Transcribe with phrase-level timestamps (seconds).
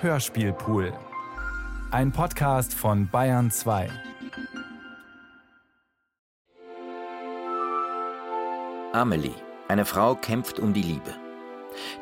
[0.00, 0.92] Hörspielpool.
[1.90, 3.90] Ein Podcast von Bayern 2.
[8.92, 9.34] Amelie,
[9.66, 11.12] eine Frau kämpft um die Liebe.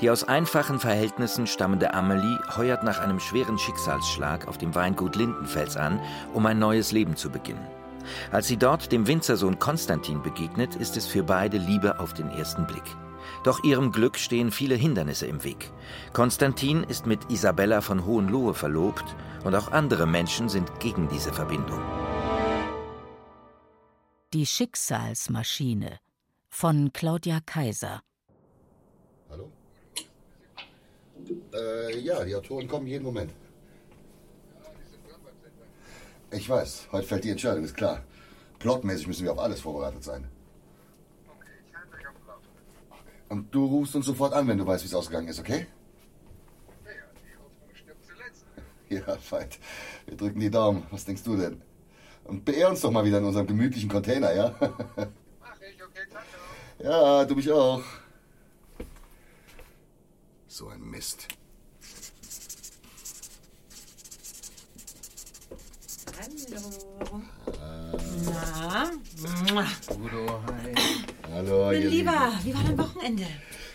[0.03, 5.79] Die aus einfachen Verhältnissen stammende Amelie heuert nach einem schweren Schicksalsschlag auf dem Weingut Lindenfels
[5.79, 5.99] an,
[6.35, 7.67] um ein neues Leben zu beginnen.
[8.31, 12.67] Als sie dort dem Winzersohn Konstantin begegnet, ist es für beide Liebe auf den ersten
[12.67, 12.85] Blick.
[13.45, 15.71] Doch ihrem Glück stehen viele Hindernisse im Weg.
[16.13, 21.81] Konstantin ist mit Isabella von Hohenlohe verlobt und auch andere Menschen sind gegen diese Verbindung.
[24.33, 25.99] Die Schicksalsmaschine
[26.49, 28.03] von Claudia Kaiser.
[29.31, 29.51] Hallo?
[31.55, 33.33] Äh, ja, die Autoren kommen jeden Moment.
[36.31, 38.03] Ich weiß, heute fällt die Entscheidung, ist klar.
[38.59, 40.29] Plotmäßig müssen wir auf alles vorbereitet sein.
[43.29, 45.67] Und du rufst uns sofort an, wenn du weißt, wie es ausgegangen ist, okay?
[48.89, 49.59] Ja, Veit.
[50.07, 50.87] Wir drücken die Daumen.
[50.91, 51.61] Was denkst du denn?
[52.25, 54.55] Und beehr uns doch mal wieder in unserem gemütlichen Container, ja?
[54.61, 56.85] Mach ich, okay, danke.
[56.85, 57.83] Ja, du mich auch.
[60.47, 61.29] So ein Mist.
[66.19, 67.23] Hallo.
[68.25, 68.91] Na?
[69.97, 71.16] Udo, hi.
[71.33, 73.25] Hallo, Mein Lieber, wie war dein Wochenende?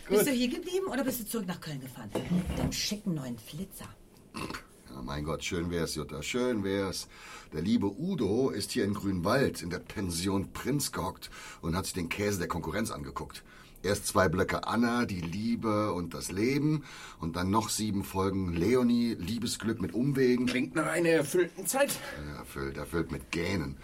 [0.07, 0.17] Gut.
[0.17, 2.09] Bist du hier geblieben oder bist du zurück nach Köln gefahren?
[2.13, 3.87] Mit deinem schicken neuen Flitzer.
[4.33, 7.07] Ja, mein Gott, schön wär's, Jutta, schön wär's.
[7.53, 11.29] Der liebe Udo ist hier in Grünwald in der Pension Prinz gehockt
[11.61, 13.43] und hat sich den Käse der Konkurrenz angeguckt.
[13.83, 16.83] Erst zwei Blöcke Anna, die Liebe und das Leben
[17.19, 20.45] und dann noch sieben Folgen Leonie, Liebesglück mit Umwegen.
[20.45, 21.91] Klingt nach einer erfüllten Zeit.
[22.27, 23.77] Ja, erfüllt, erfüllt mit Gähnen.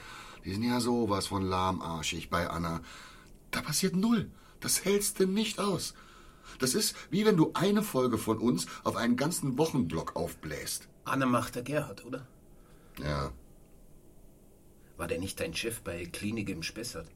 [0.45, 2.82] Die sind ja sowas von lahmarschig bei Anna.
[3.52, 4.31] Da passiert null.
[4.59, 5.94] Das hältst du nicht aus.
[6.59, 10.88] Das ist wie wenn du eine Folge von uns auf einen ganzen Wochenblock aufbläst.
[11.06, 12.28] Anne macht der Gerhard, oder?
[13.00, 13.31] Ja,
[14.98, 17.08] War der nicht dein Chef bei Klinik im Spessart?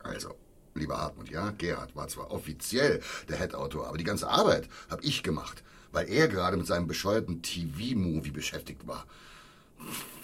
[0.00, 0.34] also,
[0.74, 5.22] lieber Hartmut, ja, Gerhard war zwar offiziell der Head-Autor, aber die ganze Arbeit habe ich
[5.22, 9.06] gemacht, weil er gerade mit seinem bescheuerten TV-Movie beschäftigt war.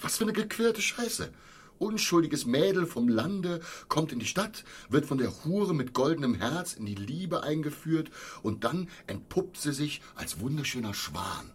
[0.01, 1.33] Was für eine gequirlte Scheiße.
[1.79, 6.75] Unschuldiges Mädel vom Lande kommt in die Stadt, wird von der Hure mit goldenem Herz
[6.75, 8.11] in die Liebe eingeführt
[8.43, 11.51] und dann entpuppt sie sich als wunderschöner Schwan.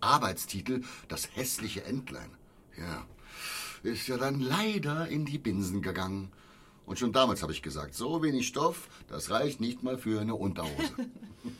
[0.00, 2.30] Arbeitstitel Das hässliche Entlein.
[2.76, 3.06] Ja,
[3.82, 6.32] ist ja dann leider in die Binsen gegangen.
[6.86, 10.34] Und schon damals habe ich gesagt, so wenig Stoff, das reicht nicht mal für eine
[10.34, 10.94] Unterhose.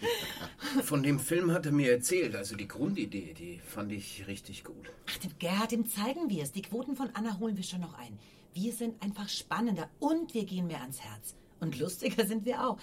[0.83, 4.91] Von dem Film hat er mir erzählt, also die Grundidee, die fand ich richtig gut.
[5.09, 6.53] Ach, dem Gerhard, dem zeigen wir es.
[6.53, 8.19] Die Quoten von Anna holen wir schon noch ein.
[8.53, 11.35] Wir sind einfach spannender und wir gehen mehr ans Herz.
[11.61, 12.79] Und lustiger sind wir auch.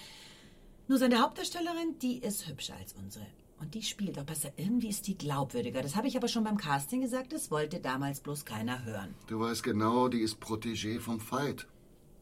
[0.88, 3.26] Nur seine Hauptdarstellerin, die ist hübscher als unsere.
[3.60, 4.50] Und die spielt auch besser.
[4.56, 5.82] Irgendwie ist die glaubwürdiger.
[5.82, 7.32] Das habe ich aber schon beim Casting gesagt.
[7.32, 9.14] Das wollte damals bloß keiner hören.
[9.28, 11.66] Du weißt genau, die ist Protégé vom Fight.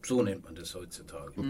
[0.03, 1.31] So nennt man das heutzutage.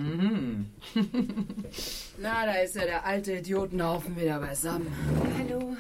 [2.18, 4.88] Na, da ist ja der alte Idiotenhaufen wieder beisammen.
[5.38, 5.78] Hallo,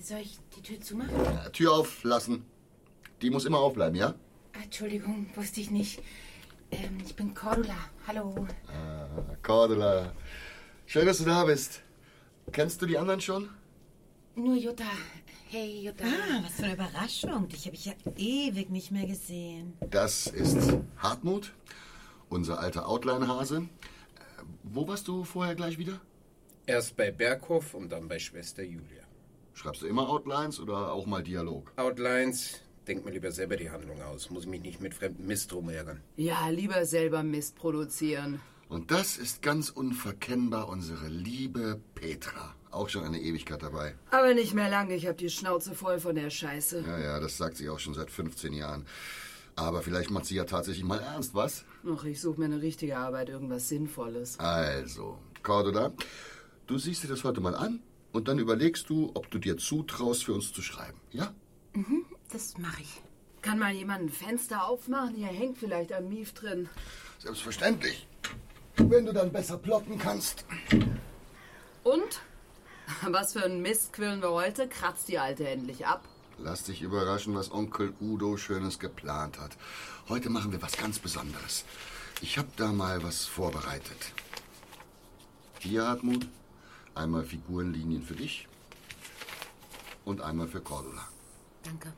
[0.00, 1.12] soll ich die Tür zumachen?
[1.24, 2.44] Ja, Tür auflassen.
[3.22, 4.14] Die muss immer aufbleiben, ja?
[4.62, 6.00] Entschuldigung, wusste ich nicht.
[6.70, 7.76] Ähm, ich bin Cordula.
[8.06, 8.46] Hallo.
[8.68, 9.08] Ah,
[9.42, 10.12] Cordula.
[10.86, 11.82] Schön, dass du da bist.
[12.52, 13.48] Kennst du die anderen schon?
[14.36, 14.84] Nur Jutta.
[15.48, 16.04] Hey, Jutta.
[16.04, 17.48] Ah, was für eine Überraschung.
[17.48, 19.74] Dich habe ich ja ewig nicht mehr gesehen.
[19.90, 21.52] Das ist Hartmut,
[22.28, 23.58] unser alter Outline-Hase.
[23.58, 26.00] Äh, Wo warst du vorher gleich wieder?
[26.66, 29.02] Erst bei Berghoff und dann bei Schwester Julia.
[29.54, 31.72] Schreibst du immer Outlines oder auch mal Dialog?
[31.76, 34.30] Outlines, denk mir lieber selber die Handlung aus.
[34.30, 36.02] Muss ich mich nicht mit fremdem Mist rumärgern.
[36.16, 38.40] Ja, lieber selber Mist produzieren.
[38.68, 42.54] Und das ist ganz unverkennbar unsere liebe Petra.
[42.72, 43.94] Auch schon eine Ewigkeit dabei.
[44.10, 46.84] Aber nicht mehr lange, ich hab die Schnauze voll von der Scheiße.
[46.86, 48.84] Ja, ja, das sagt sie auch schon seit 15 Jahren.
[49.56, 51.64] Aber vielleicht macht sie ja tatsächlich mal ernst, was?
[51.90, 54.38] Ach, ich suche mir eine richtige Arbeit, irgendwas Sinnvolles.
[54.38, 55.92] Also, Cordula,
[56.66, 57.80] du siehst dir das heute mal an
[58.12, 61.00] und dann überlegst du, ob du dir zutraust, für uns zu schreiben.
[61.10, 61.34] Ja?
[62.30, 63.02] Das mache ich.
[63.40, 65.14] Kann mal jemand ein Fenster aufmachen?
[65.14, 66.68] Hier hängt vielleicht ein Mief drin.
[67.18, 68.06] Selbstverständlich.
[68.76, 70.44] Wenn du dann besser plotten kannst.
[71.82, 72.20] Und?
[73.08, 74.68] Was für ein Mist quillen wir heute?
[74.68, 76.04] Kratzt die Alte endlich ab.
[76.38, 79.56] Lass dich überraschen, was Onkel Udo Schönes geplant hat.
[80.08, 81.64] Heute machen wir was ganz Besonderes.
[82.20, 84.12] Ich habe da mal was vorbereitet.
[85.60, 86.28] Hier, Hartmut,
[86.94, 88.48] einmal Figurenlinien für dich
[90.04, 91.08] und einmal für Cordula.
[91.62, 91.92] Danke.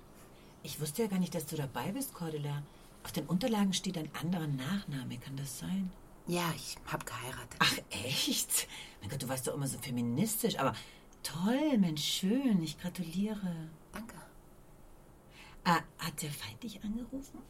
[0.62, 2.62] Ich wusste ja gar nicht, dass du dabei bist, Cordula.
[3.04, 5.18] Auf den Unterlagen steht ein anderer Nachname.
[5.18, 5.90] Kann das sein?
[6.26, 7.56] Ja, ich hab geheiratet.
[7.58, 8.68] Ach, echt?
[9.00, 10.58] Mein Gott, du warst doch immer so feministisch.
[10.58, 10.74] Aber
[11.22, 12.62] Toll, Mensch, schön.
[12.62, 13.68] Ich gratuliere.
[13.92, 14.14] Danke.
[15.68, 17.42] Ah, hat der Feind dich angerufen?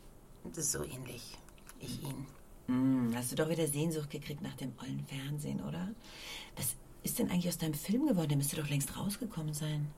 [0.42, 1.38] Das ist so ähnlich.
[1.78, 2.26] Ich ihn.
[2.66, 5.94] Hm, hast du doch wieder Sehnsucht gekriegt nach dem ollen Fernsehen, oder?
[6.56, 6.74] Was
[7.04, 8.30] ist denn eigentlich aus deinem Film geworden?
[8.30, 9.88] Der müsste doch längst rausgekommen sein.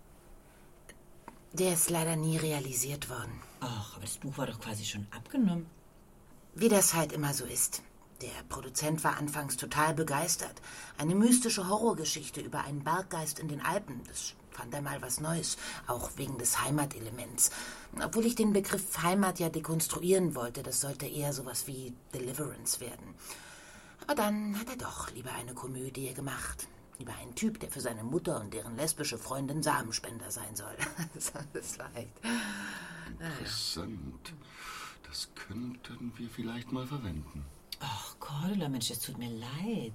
[1.54, 3.40] Der ist leider nie realisiert worden.
[3.60, 5.64] Ach, aber das Buch war doch quasi schon abgenommen.
[6.54, 7.82] Wie das halt immer so ist.
[8.20, 10.60] Der Produzent war anfangs total begeistert.
[10.98, 14.02] Eine mystische Horrorgeschichte über einen Berggeist in den Alpen.
[14.08, 17.50] Das fand er mal was Neues, auch wegen des Heimatelements.
[18.04, 23.14] Obwohl ich den Begriff Heimat ja dekonstruieren wollte, das sollte eher sowas wie Deliverance werden.
[24.02, 26.68] Aber dann hat er doch lieber eine Komödie gemacht.
[26.98, 30.76] Über einen Typ, der für seine Mutter und deren lesbische Freundin Samenspender sein soll.
[31.54, 32.12] das war echt.
[33.18, 34.34] Interessant.
[35.08, 37.46] Das könnten wir vielleicht mal verwenden.
[37.80, 39.94] Ach, Cordula, Mensch, es tut mir leid.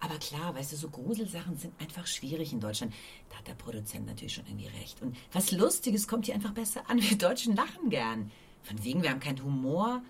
[0.00, 2.94] Aber klar, weißt du, so Gruselsachen sind einfach schwierig in Deutschland.
[3.30, 5.02] Da hat der Produzent natürlich schon irgendwie recht.
[5.02, 7.02] Und was Lustiges kommt hier einfach besser an.
[7.02, 8.30] Wir Deutschen lachen gern.
[8.62, 10.02] Von wegen, wir haben keinen Humor.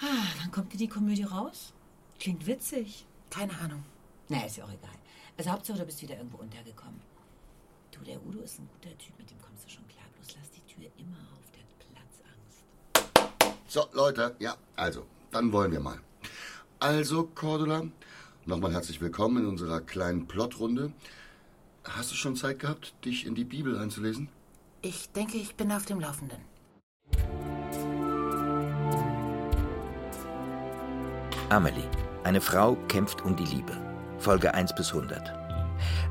[0.00, 1.72] Ah, wann kommt dir die Komödie raus?
[2.20, 3.04] Klingt witzig.
[3.30, 3.84] Keine Ahnung.
[4.28, 4.90] Na, ist ja auch egal.
[5.36, 7.00] Also Hauptsache, du bist wieder irgendwo untergekommen.
[7.90, 10.04] Du, der Udo ist ein guter Typ, mit dem kommst du schon klar.
[10.14, 11.78] Bloß lass die Tür immer auf, der hat
[13.38, 13.68] Platzangst.
[13.68, 16.00] So, Leute, ja, also, dann wollen wir mal.
[16.78, 17.86] Also, Cordula,
[18.46, 20.92] nochmal herzlich willkommen in unserer kleinen Plotrunde.
[21.84, 24.28] Hast du schon Zeit gehabt, dich in die Bibel einzulesen?
[24.82, 26.38] Ich denke, ich bin auf dem Laufenden.
[31.48, 31.88] Amelie.
[32.24, 33.72] Eine Frau kämpft um die Liebe.
[34.18, 35.32] Folge 1 bis 100.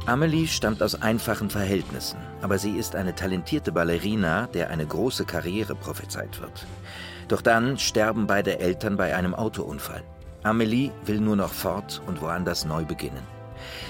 [0.05, 5.75] Amelie stammt aus einfachen Verhältnissen, aber sie ist eine talentierte Ballerina, der eine große Karriere
[5.75, 6.67] prophezeit wird.
[7.27, 10.03] Doch dann sterben beide Eltern bei einem Autounfall.
[10.43, 13.25] Amelie will nur noch fort und woanders neu beginnen.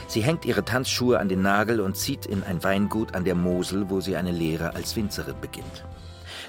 [0.08, 3.90] Sie hängt ihre Tanzschuhe an den Nagel und zieht in ein Weingut an der Mosel,
[3.90, 5.84] wo sie eine Lehre als Winzerin beginnt.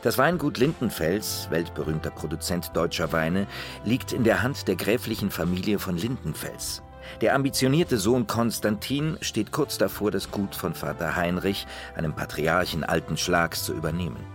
[0.02, 3.46] Das Weingut Lindenfels, weltberühmter Produzent deutscher Weine,
[3.84, 6.82] liegt in der Hand der gräflichen Familie von Lindenfels.
[7.22, 11.66] Der ambitionierte Sohn Konstantin steht kurz davor, das Gut von Vater Heinrich,
[11.96, 14.33] einem Patriarchen alten Schlags, zu übernehmen.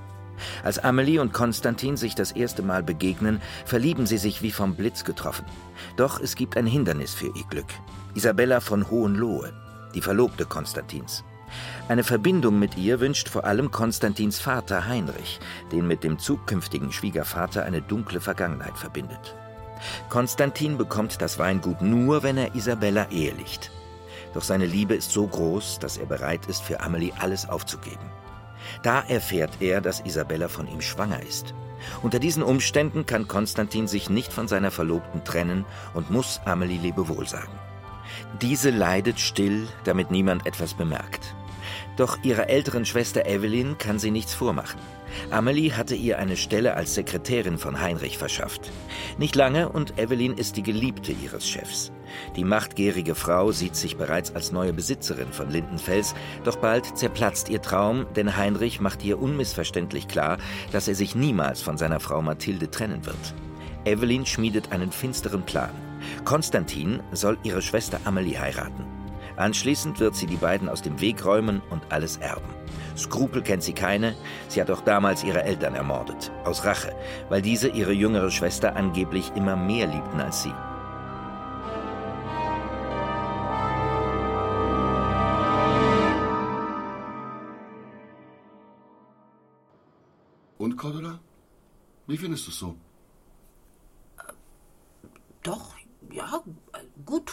[0.63, 5.03] Als Amelie und Konstantin sich das erste Mal begegnen, verlieben sie sich wie vom Blitz
[5.03, 5.45] getroffen.
[5.97, 7.67] Doch es gibt ein Hindernis für ihr Glück.
[8.15, 9.53] Isabella von Hohenlohe,
[9.93, 11.23] die Verlobte Konstantins.
[11.87, 15.39] Eine Verbindung mit ihr wünscht vor allem Konstantins Vater Heinrich,
[15.71, 19.35] den mit dem zukünftigen Schwiegervater eine dunkle Vergangenheit verbindet.
[20.09, 23.71] Konstantin bekommt das Weingut nur, wenn er Isabella ehelicht.
[24.33, 28.05] Doch seine Liebe ist so groß, dass er bereit ist, für Amelie alles aufzugeben.
[28.83, 31.53] Da erfährt er, dass Isabella von ihm schwanger ist.
[32.01, 37.27] Unter diesen Umständen kann Konstantin sich nicht von seiner Verlobten trennen und muss Amelie Lebewohl
[37.27, 37.51] sagen.
[38.41, 41.35] Diese leidet still, damit niemand etwas bemerkt.
[41.97, 44.79] Doch ihrer älteren Schwester Evelyn kann sie nichts vormachen.
[45.31, 48.71] Amelie hatte ihr eine Stelle als Sekretärin von Heinrich verschafft.
[49.17, 51.91] Nicht lange und Evelyn ist die Geliebte ihres Chefs.
[52.35, 57.61] Die machtgierige Frau sieht sich bereits als neue Besitzerin von Lindenfels, doch bald zerplatzt ihr
[57.61, 60.37] Traum, denn Heinrich macht ihr unmissverständlich klar,
[60.71, 63.33] dass er sich niemals von seiner Frau Mathilde trennen wird.
[63.85, 65.71] Evelyn schmiedet einen finsteren Plan.
[66.25, 68.85] Konstantin soll ihre Schwester Amelie heiraten.
[69.35, 72.53] Anschließend wird sie die beiden aus dem Weg räumen und alles erben.
[72.97, 74.15] Skrupel kennt sie keine,
[74.49, 76.93] sie hat auch damals ihre Eltern ermordet, aus Rache,
[77.29, 80.53] weil diese ihre jüngere Schwester angeblich immer mehr liebten als sie.
[90.59, 91.21] Und, Cordula?
[92.05, 92.75] Wie findest du es so?
[95.41, 95.73] Doch,
[96.11, 96.43] ja,
[97.05, 97.31] gut.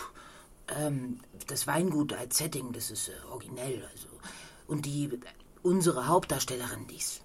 [0.68, 1.18] Ähm,
[1.48, 3.84] das Weingut als Setting, das ist äh, originell.
[3.92, 4.08] Also.
[4.68, 5.10] Und die,
[5.62, 7.22] unsere Hauptdarstellerin, die ist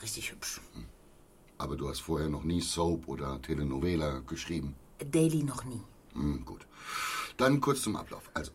[0.00, 0.60] richtig hübsch.
[1.58, 4.76] Aber du hast vorher noch nie Soap oder Telenovela geschrieben.
[4.98, 5.82] Daily noch nie.
[6.12, 6.64] Hm, gut.
[7.36, 8.30] Dann kurz zum Ablauf.
[8.34, 8.52] Also,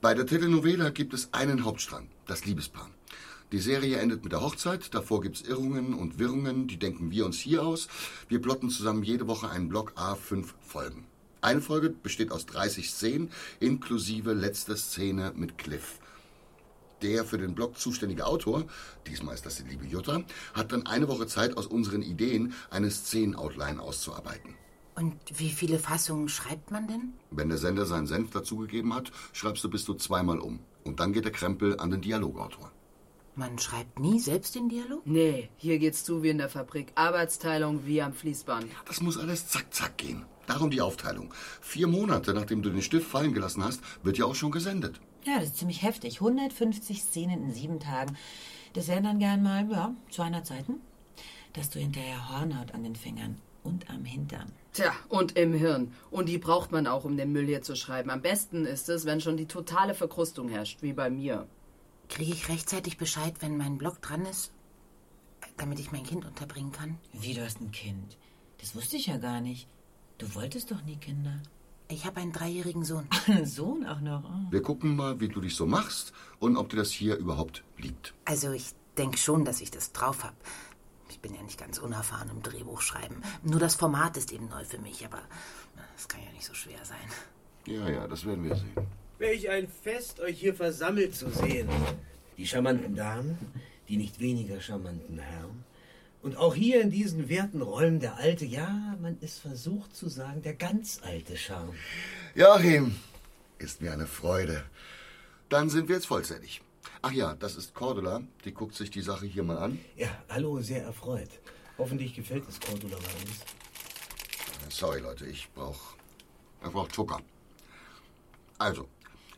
[0.00, 2.90] bei der Telenovela gibt es einen Hauptstrang, das Liebespaar.
[3.52, 7.38] Die Serie endet mit der Hochzeit, davor gibt's Irrungen und Wirrungen, die denken wir uns
[7.38, 7.88] hier aus.
[8.28, 11.06] Wir plotten zusammen jede Woche einen Block A5 Folgen.
[11.40, 16.00] Eine Folge besteht aus 30 Szenen, inklusive letzter Szene mit Cliff.
[17.02, 18.64] Der für den Blog zuständige Autor,
[19.06, 20.24] diesmal ist das die liebe Jutta,
[20.54, 24.54] hat dann eine Woche Zeit, aus unseren Ideen eine Szenen-Outline auszuarbeiten.
[24.94, 27.12] Und wie viele Fassungen schreibt man denn?
[27.30, 30.60] Wenn der Sender seinen Senf dazugegeben hat, schreibst du bis zu zweimal um.
[30.82, 32.72] Und dann geht der Krempel an den Dialogautor.
[33.36, 35.04] Man schreibt nie selbst den Dialog?
[35.04, 36.92] Nee, hier geht's zu wie in der Fabrik.
[36.94, 38.66] Arbeitsteilung wie am Fließband.
[38.86, 40.24] Das muss alles zack, zack gehen.
[40.46, 41.34] Darum die Aufteilung.
[41.60, 45.00] Vier Monate nachdem du den Stift fallen gelassen hast, wird ja auch schon gesendet.
[45.24, 46.20] Ja, das ist ziemlich heftig.
[46.20, 48.16] 150 Szenen in sieben Tagen.
[48.74, 50.74] Das wären dann gern mal, ja, 200 Seiten.
[51.54, 54.52] Dass du hinterher Hornhaut an den Fingern und am Hintern.
[54.74, 55.92] Tja, und im Hirn.
[56.10, 58.10] Und die braucht man auch, um den Müll hier zu schreiben.
[58.10, 61.48] Am besten ist es, wenn schon die totale Verkrustung herrscht, wie bei mir.
[62.08, 64.52] Kriege ich rechtzeitig Bescheid, wenn mein Blog dran ist?
[65.56, 66.98] Damit ich mein Kind unterbringen kann?
[67.12, 68.16] Wie, du hast ein Kind?
[68.60, 69.68] Das wusste ich ja gar nicht.
[70.18, 71.42] Du wolltest doch nie Kinder.
[71.88, 73.06] Ich habe einen dreijährigen Sohn.
[73.26, 74.24] Einen Sohn auch noch?
[74.24, 74.50] Oh.
[74.50, 78.14] Wir gucken mal, wie du dich so machst und ob dir das hier überhaupt liegt.
[78.24, 80.36] Also ich denke schon, dass ich das drauf habe.
[81.10, 83.22] Ich bin ja nicht ganz unerfahren im Drehbuchschreiben.
[83.42, 85.20] Nur das Format ist eben neu für mich, aber
[85.94, 86.96] das kann ja nicht so schwer sein.
[87.66, 88.74] Ja, ja, das werden wir sehen.
[89.18, 91.68] Welch ein Fest, euch hier versammelt zu sehen.
[92.36, 93.38] Die charmanten Damen,
[93.88, 95.64] die nicht weniger charmanten Herren.
[96.22, 100.42] Und auch hier in diesen werten Räumen der alte, ja, man ist versucht zu sagen,
[100.42, 101.74] der ganz alte Charme.
[102.34, 102.96] Joachim,
[103.58, 104.64] ist mir eine Freude.
[105.48, 106.62] Dann sind wir jetzt vollzählig.
[107.02, 108.22] Ach ja, das ist Cordula.
[108.44, 109.78] Die guckt sich die Sache hier mal an.
[109.96, 111.30] Ja, hallo, sehr erfreut.
[111.78, 113.40] Hoffentlich gefällt es Cordula bei uns.
[114.70, 115.94] Sorry, Leute, ich brauch,
[116.64, 117.20] ich brauch Zucker.
[118.58, 118.88] Also,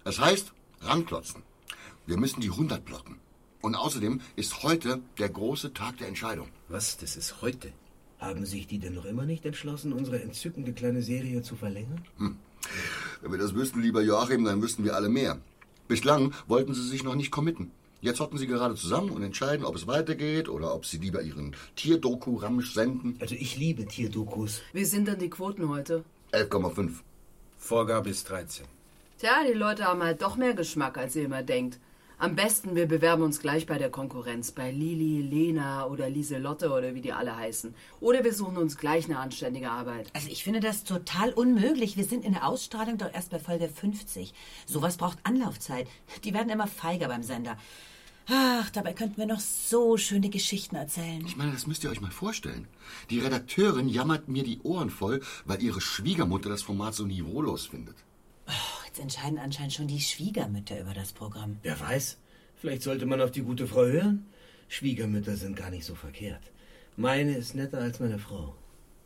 [0.07, 1.43] es heißt ranklotzen.
[2.07, 3.19] Wir müssen die 100 blocken.
[3.61, 6.49] Und außerdem ist heute der große Tag der Entscheidung.
[6.69, 6.97] Was?
[6.97, 7.73] Das ist heute?
[8.21, 12.05] Haben sich die denn noch immer nicht entschlossen, unsere entzückende kleine Serie zu verlängern?
[12.19, 12.37] Hm.
[13.21, 15.41] Wenn wir das wüssten, lieber Joachim, dann wüssten wir alle mehr.
[15.89, 17.73] Bislang wollten sie sich noch nicht committen.
[18.01, 21.57] Jetzt hocken sie gerade zusammen und entscheiden, ob es weitergeht oder ob sie lieber ihren
[21.75, 23.17] Tierdoku-Ramsch senden.
[23.19, 24.63] Also ich liebe Tierdokus.
[24.73, 26.05] Wie sind denn die Quoten heute?
[26.31, 26.93] 11,5.
[27.59, 28.67] Vorgabe ist 13.
[29.18, 31.78] Tja, die Leute haben halt doch mehr Geschmack, als ihr immer denkt.
[32.18, 36.94] Am besten, wir bewerben uns gleich bei der Konkurrenz, bei Lili, Lena oder Lieselotte oder
[36.94, 37.75] wie die alle heißen.
[38.00, 40.11] Oder wir suchen uns gleich eine anständige Arbeit.
[40.12, 41.96] Also ich finde das total unmöglich.
[41.96, 44.35] Wir sind in der Ausstrahlung doch erst bei Folge 50.
[44.66, 45.88] Sowas braucht Anlaufzeit.
[46.25, 47.56] Die werden immer feiger beim Sender.
[48.28, 51.25] Ach, dabei könnten wir noch so schöne Geschichten erzählen.
[51.25, 52.68] Ich meine, das müsst ihr euch mal vorstellen.
[53.08, 57.96] Die Redakteurin jammert mir die Ohren voll, weil ihre Schwiegermutter das Format so niveaulos findet.
[58.97, 61.59] Jetzt entscheiden anscheinend schon die Schwiegermütter über das Programm.
[61.62, 62.17] Wer weiß,
[62.57, 64.25] vielleicht sollte man auf die gute Frau hören.
[64.69, 66.41] Schwiegermütter sind gar nicht so verkehrt.
[66.97, 68.55] Meine ist netter als meine Frau.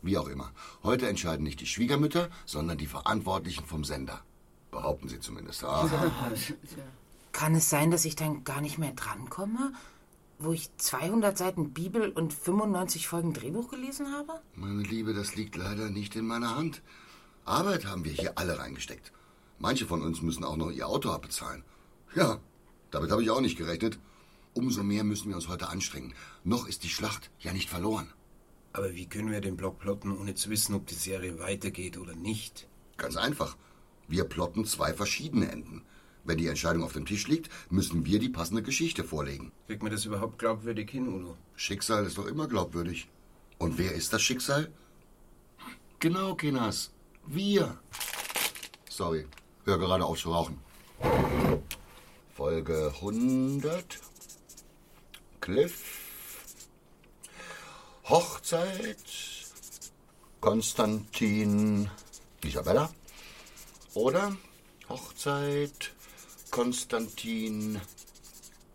[0.01, 0.53] Wie auch immer.
[0.81, 4.21] Heute entscheiden nicht die Schwiegermütter, sondern die Verantwortlichen vom Sender.
[4.71, 5.65] Behaupten sie zumindest.
[5.65, 5.89] Ah.
[7.33, 9.73] Kann es sein, dass ich dann gar nicht mehr drankomme?
[10.39, 14.39] Wo ich 200 Seiten Bibel und 95 Folgen Drehbuch gelesen habe?
[14.55, 16.81] Meine Liebe, das liegt leider nicht in meiner Hand.
[17.43, 19.11] Arbeit haben wir hier alle reingesteckt.
[19.61, 21.63] Manche von uns müssen auch noch ihr Auto abbezahlen.
[22.15, 22.39] Ja,
[22.89, 23.99] damit habe ich auch nicht gerechnet.
[24.55, 26.15] Umso mehr müssen wir uns heute anstrengen.
[26.43, 28.11] Noch ist die Schlacht ja nicht verloren.
[28.73, 32.15] Aber wie können wir den Block plotten, ohne zu wissen, ob die Serie weitergeht oder
[32.15, 32.67] nicht?
[32.97, 33.55] Ganz einfach.
[34.07, 35.83] Wir plotten zwei verschiedene Enden.
[36.23, 39.51] Wenn die Entscheidung auf dem Tisch liegt, müssen wir die passende Geschichte vorlegen.
[39.67, 41.37] Kriegt man das überhaupt glaubwürdig hin, Udo?
[41.55, 43.07] Schicksal ist doch immer glaubwürdig.
[43.59, 44.71] Und wer ist das Schicksal?
[45.99, 46.91] Genau, Kinas.
[47.27, 47.79] Wir.
[48.89, 49.27] Sorry,
[49.65, 50.59] hör gerade auf zu rauchen.
[52.35, 53.99] Folge 100.
[55.39, 56.01] Cliff.
[58.05, 58.97] Hochzeit.
[60.39, 61.89] Konstantin.
[62.43, 62.89] Isabella.
[63.93, 64.35] Oder
[64.89, 65.93] Hochzeit.
[66.49, 67.79] Konstantin.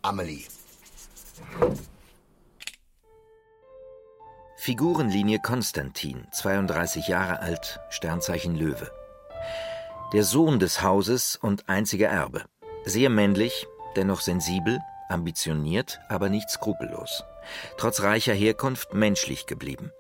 [0.03, 0.47] Amelie.
[4.57, 8.91] Figurenlinie Konstantin, 32 Jahre alt, Sternzeichen Löwe.
[10.13, 12.45] Der Sohn des Hauses und einziger Erbe.
[12.85, 17.25] Sehr männlich, dennoch sensibel, ambitioniert, aber nicht skrupellos.
[17.77, 19.91] Trotz reicher Herkunft menschlich geblieben.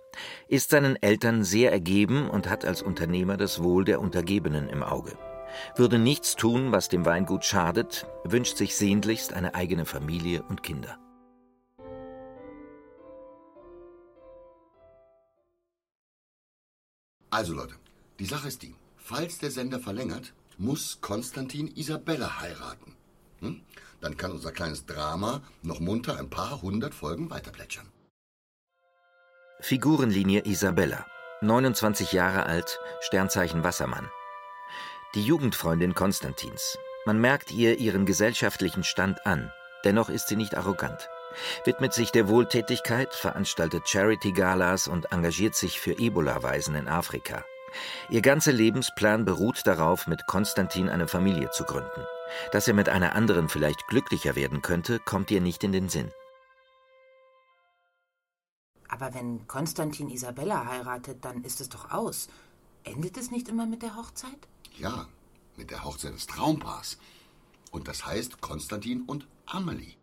[0.46, 5.18] Ist seinen Eltern sehr ergeben und hat als Unternehmer das Wohl der Untergebenen im Auge.
[5.74, 10.98] Würde nichts tun, was dem Weingut schadet, wünscht sich sehnlichst eine eigene Familie und Kinder.
[17.30, 17.74] Also Leute,
[18.20, 18.76] die Sache ist die.
[19.08, 22.96] Falls der Sender verlängert, muss Konstantin Isabella heiraten.
[23.38, 23.60] Hm?
[24.00, 27.86] Dann kann unser kleines Drama noch munter ein paar hundert Folgen weiterplätschern.
[29.60, 31.06] Figurenlinie Isabella,
[31.40, 34.10] 29 Jahre alt, Sternzeichen Wassermann.
[35.14, 36.76] Die Jugendfreundin Konstantins.
[37.04, 39.52] Man merkt ihr ihren gesellschaftlichen Stand an.
[39.84, 41.08] Dennoch ist sie nicht arrogant.
[41.64, 47.44] Widmet sich der Wohltätigkeit, veranstaltet Charity-Galas und engagiert sich für Ebola-Waisen in Afrika.
[48.08, 52.04] Ihr ganzer Lebensplan beruht darauf, mit Konstantin eine Familie zu gründen.
[52.52, 56.10] Dass er mit einer anderen vielleicht glücklicher werden könnte, kommt ihr nicht in den Sinn.
[58.88, 62.28] Aber wenn Konstantin Isabella heiratet, dann ist es doch aus.
[62.84, 64.48] Endet es nicht immer mit der Hochzeit?
[64.78, 65.06] Ja,
[65.56, 66.98] mit der Hochzeit des Traumpaars.
[67.72, 69.96] Und das heißt Konstantin und Amelie.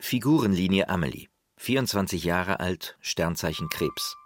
[0.00, 1.28] Figurenlinie Amelie.
[1.58, 4.16] 24 Jahre alt, Sternzeichen Krebs.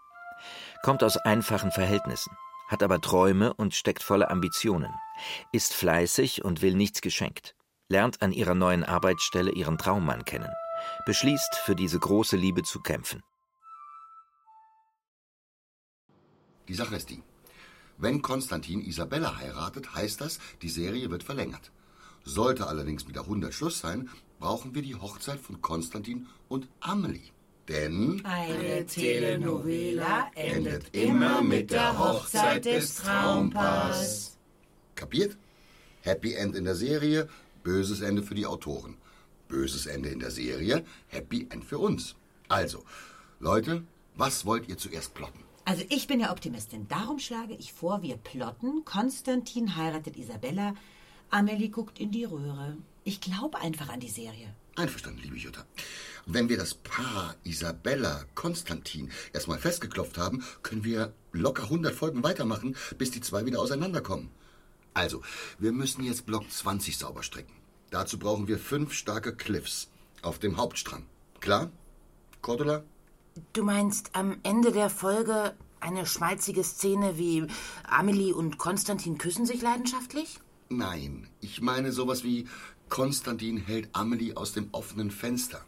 [0.83, 2.35] Kommt aus einfachen Verhältnissen,
[2.69, 4.95] hat aber Träume und steckt voller Ambitionen,
[5.53, 7.55] ist fleißig und will nichts geschenkt,
[7.89, 10.51] lernt an ihrer neuen Arbeitsstelle ihren Traummann kennen,
[11.05, 13.23] beschließt, für diese große Liebe zu kämpfen.
[16.67, 17.23] Die Sache ist die.
[17.99, 21.73] Wenn Konstantin Isabella heiratet, heißt das, die Serie wird verlängert.
[22.25, 24.09] Sollte allerdings mit der 100 Schluss sein,
[24.39, 27.33] brauchen wir die Hochzeit von Konstantin und Amelie.
[27.71, 34.37] Denn Eine Telenovela endet immer mit der Hochzeit des Traumpaars.
[34.97, 35.37] Kapiert?
[36.03, 37.29] Happy End in der Serie,
[37.63, 38.97] böses Ende für die Autoren.
[39.47, 42.17] Böses Ende in der Serie, Happy End für uns.
[42.49, 42.83] Also,
[43.39, 43.85] Leute,
[44.17, 45.45] was wollt ihr zuerst plotten?
[45.65, 46.89] Also ich bin ja Optimistin.
[46.89, 48.85] Darum schlage ich vor, wir plotten.
[48.85, 50.75] Konstantin heiratet Isabella.
[51.31, 52.77] Amelie guckt in die Röhre.
[53.05, 54.57] Ich glaube einfach an die Serie.
[54.77, 55.67] Einverstanden, liebe Jutta.
[56.27, 62.77] Wenn wir das Paar Isabella Konstantin erstmal festgeklopft haben, können wir locker 100 Folgen weitermachen,
[62.99, 64.31] bis die zwei wieder auseinanderkommen.
[64.95, 65.23] Also,
[65.59, 67.55] wir müssen jetzt Block 20 sauber strecken.
[67.91, 69.89] Dazu brauchen wir fünf starke Cliffs
[70.23, 71.07] auf dem Hauptstrang.
[71.41, 71.71] Klar?
[72.43, 72.85] Cordula?
[73.53, 77.47] Du meinst am Ende der Folge eine schmalzige Szene wie
[77.85, 80.41] Amelie und Konstantin küssen sich leidenschaftlich?
[80.69, 82.47] Nein, ich meine sowas wie
[82.91, 85.65] Konstantin hält Amelie aus dem offenen Fenster.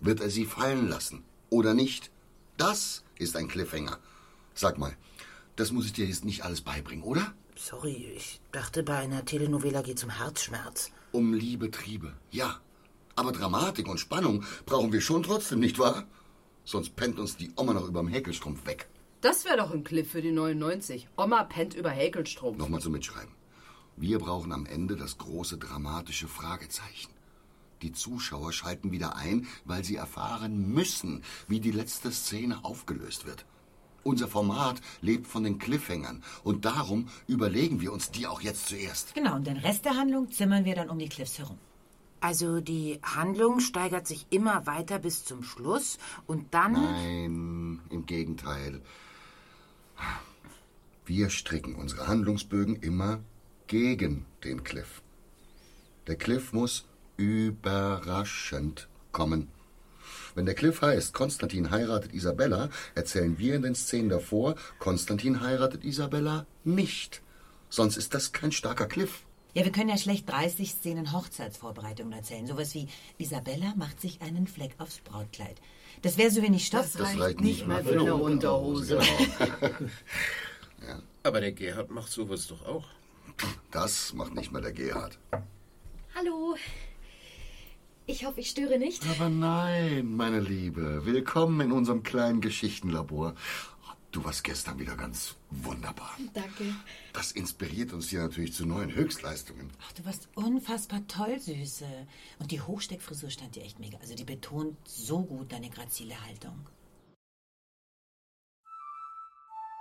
[0.00, 2.10] Wird er sie fallen lassen oder nicht?
[2.58, 3.98] Das ist ein Cliffhanger.
[4.54, 4.94] Sag mal,
[5.56, 7.34] das muss ich dir jetzt nicht alles beibringen, oder?
[7.56, 10.92] Sorry, ich dachte, bei einer Telenovela geht's um Herzschmerz.
[11.12, 12.60] Um Liebe, Triebe, ja.
[13.16, 16.06] Aber Dramatik und Spannung brauchen wir schon trotzdem, nicht wahr?
[16.66, 18.88] Sonst pennt uns die Oma noch überm Häkelstrumpf weg.
[19.22, 21.08] Das wäre doch ein Clip für die 99.
[21.16, 22.58] Oma pennt über Häkelstrumpf.
[22.58, 23.32] Nochmal zum Mitschreiben.
[23.96, 27.10] Wir brauchen am Ende das große dramatische Fragezeichen.
[27.82, 33.46] Die Zuschauer schalten wieder ein, weil sie erfahren müssen, wie die letzte Szene aufgelöst wird.
[34.02, 39.14] Unser Format lebt von den Cliffhängern und darum überlegen wir uns die auch jetzt zuerst.
[39.14, 41.58] Genau, und den Rest der Handlung zimmern wir dann um die Cliffs herum.
[42.20, 46.72] Also die Handlung steigert sich immer weiter bis zum Schluss und dann.
[46.72, 48.80] Nein, im Gegenteil.
[51.04, 53.20] Wir stricken unsere Handlungsbögen immer
[53.66, 55.02] gegen den Cliff.
[56.06, 56.84] Der Cliff muss
[57.16, 59.48] überraschend kommen.
[60.34, 65.84] Wenn der Cliff heißt, Konstantin heiratet Isabella, erzählen wir in den Szenen davor, Konstantin heiratet
[65.84, 67.22] Isabella nicht.
[67.70, 69.24] Sonst ist das kein starker Cliff.
[69.54, 72.46] Ja, wir können ja schlecht 30 Szenen Hochzeitsvorbereitungen erzählen.
[72.46, 75.56] Sowas wie Isabella macht sich einen Fleck aufs Brautkleid.
[76.02, 76.92] Das wäre so wenig Stoff.
[76.92, 78.98] Das reicht nicht mal für eine Unterhose.
[80.80, 80.98] Genau.
[81.22, 82.84] Aber der Gerhard macht sowas doch auch.
[83.70, 85.18] Das macht nicht mal der Gerhard.
[86.14, 86.56] Hallo.
[88.06, 89.04] Ich hoffe, ich störe nicht.
[89.06, 91.04] Aber nein, meine Liebe.
[91.04, 93.34] Willkommen in unserem kleinen Geschichtenlabor.
[94.12, 96.16] Du warst gestern wieder ganz wunderbar.
[96.32, 96.74] Danke.
[97.12, 99.70] Das inspiriert uns hier natürlich zu neuen Höchstleistungen.
[99.82, 101.84] Ach, du warst unfassbar toll, Süße.
[102.38, 103.98] Und die Hochsteckfrisur stand dir echt mega.
[103.98, 106.66] Also die betont so gut deine grazile Haltung.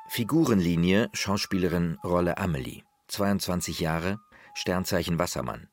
[0.10, 2.84] Figurenlinie Schauspielerin Rolle Amelie.
[3.08, 4.20] 22 Jahre,
[4.54, 5.70] Sternzeichen Wassermann.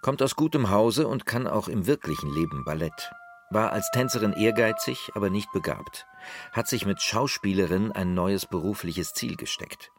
[0.00, 3.10] Kommt aus gutem Hause und kann auch im wirklichen Leben Ballett.
[3.50, 6.06] War als Tänzerin ehrgeizig, aber nicht begabt.
[6.52, 9.90] Hat sich mit Schauspielerin ein neues berufliches Ziel gesteckt.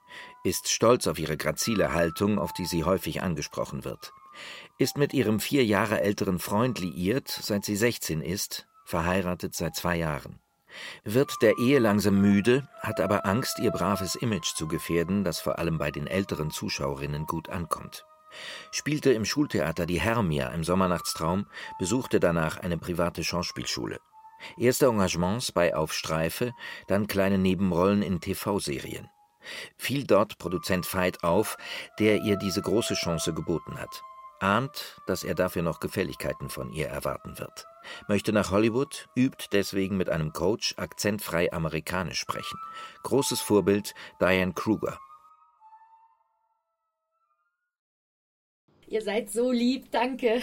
[0.44, 4.12] Ist stolz auf ihre grazile Haltung, auf die sie häufig angesprochen wird.
[4.78, 9.98] Ist mit ihrem vier Jahre älteren Freund liiert, seit sie 16 ist, verheiratet seit zwei
[9.98, 10.40] Jahren.
[11.04, 15.60] Wird der Ehe langsam müde, hat aber Angst, ihr braves Image zu gefährden, das vor
[15.60, 18.06] allem bei den älteren Zuschauerinnen gut ankommt.
[18.72, 21.48] Spielte im Schultheater die Hermia im Sommernachtstraum,
[21.80, 24.00] besuchte danach eine private Schauspielschule.
[24.58, 26.54] Erste Engagements bei Auf Streife,
[26.88, 29.10] dann kleine Nebenrollen in TV-Serien.
[29.78, 31.58] Fiel dort Produzent Veit auf,
[31.98, 34.04] der ihr diese große Chance geboten hat.
[34.40, 37.68] Ahnt, dass er dafür noch Gefälligkeiten von ihr erwarten wird.
[38.08, 42.58] Möchte nach Hollywood, übt deswegen mit einem Coach akzentfrei amerikanisch sprechen.
[43.04, 45.00] Großes Vorbild Diane Kruger.
[48.88, 50.42] Ihr seid so lieb, danke.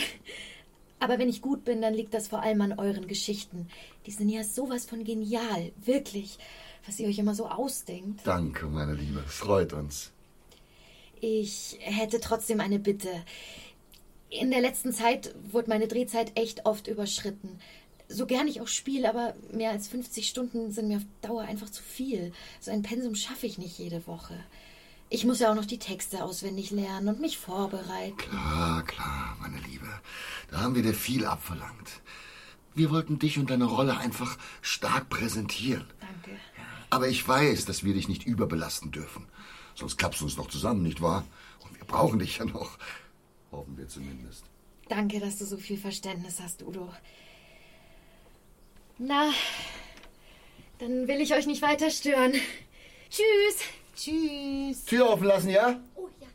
[1.00, 3.68] Aber wenn ich gut bin, dann liegt das vor allem an euren Geschichten.
[4.06, 6.38] Die sind ja sowas von genial, wirklich,
[6.86, 8.20] was ihr euch immer so ausdenkt.
[8.24, 9.22] Danke, meine Liebe.
[9.26, 10.12] Freut uns.
[11.20, 13.08] Ich hätte trotzdem eine Bitte.
[14.30, 17.58] In der letzten Zeit wurde meine Drehzeit echt oft überschritten.
[18.08, 21.70] So gern ich auch spiele, aber mehr als 50 Stunden sind mir auf Dauer einfach
[21.70, 22.32] zu viel.
[22.60, 24.38] So ein Pensum schaffe ich nicht jede Woche.
[25.08, 28.16] Ich muss ja auch noch die Texte auswendig lernen und mich vorbereiten.
[28.16, 29.86] Klar, klar, meine Liebe.
[30.50, 32.00] Da haben wir dir viel abverlangt.
[32.74, 35.86] Wir wollten dich und deine Rolle einfach stark präsentieren.
[36.00, 36.38] Danke.
[36.90, 39.26] Aber ich weiß, dass wir dich nicht überbelasten dürfen.
[39.74, 41.24] Sonst klappst du uns noch zusammen, nicht wahr?
[41.60, 42.78] Und wir brauchen dich ja noch.
[43.56, 44.44] Hoffen wir zumindest.
[44.88, 46.92] Danke, dass du so viel Verständnis hast, Udo.
[48.98, 49.30] Na,
[50.78, 52.32] dann will ich euch nicht weiter stören.
[53.08, 53.60] Tschüss.
[53.96, 54.84] Tschüss.
[54.84, 55.80] Tür offen lassen, ja?
[55.94, 56.26] Oh ja.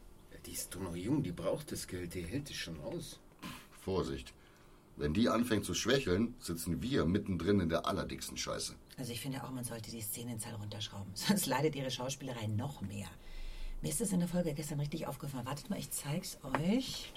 [0.45, 3.19] Die ist doch noch jung, die braucht das Geld, die hält es schon aus.
[3.83, 4.33] Vorsicht.
[4.97, 8.75] Wenn die anfängt zu schwächeln, sitzen wir mittendrin in der allerdicksten Scheiße.
[8.97, 11.11] Also ich finde auch, man sollte die Szenenzahl runterschrauben.
[11.13, 13.09] Sonst leidet ihre Schauspielerei noch mehr.
[13.81, 15.45] Mir ist das in der Folge gestern richtig aufgefallen.
[15.45, 17.11] Wartet mal, ich zeig's euch.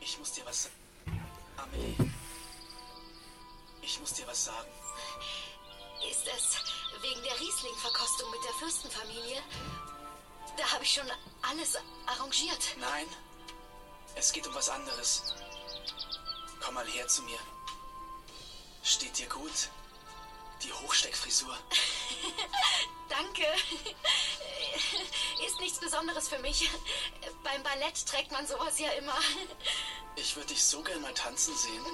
[0.00, 1.24] Ich muss dir was sagen.
[1.56, 2.10] Amelie.
[3.80, 4.68] Ich muss dir was sagen.
[6.10, 6.56] Ist es
[7.00, 9.40] wegen der Riesling-Verkostung mit der Fürstenfamilie?
[10.56, 11.06] Da habe ich schon
[11.42, 11.76] alles
[12.06, 12.76] arrangiert.
[12.80, 13.06] Nein,
[14.16, 15.34] es geht um was anderes.
[16.60, 17.38] Komm mal her zu mir.
[18.82, 19.70] Steht dir gut?
[20.64, 21.56] Die Hochsteckfrisur.
[23.08, 23.46] Danke.
[25.46, 26.68] Ist nichts Besonderes für mich.
[27.42, 29.16] Beim Ballett trägt man sowas ja immer.
[30.16, 31.84] Ich würde dich so gern mal tanzen sehen.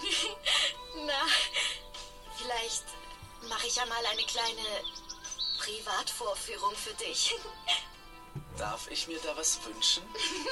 [1.07, 1.27] Na,
[2.37, 2.85] vielleicht
[3.49, 4.85] mache ich ja mal eine kleine
[5.59, 7.35] Privatvorführung für dich.
[8.57, 10.03] Darf ich mir da was wünschen?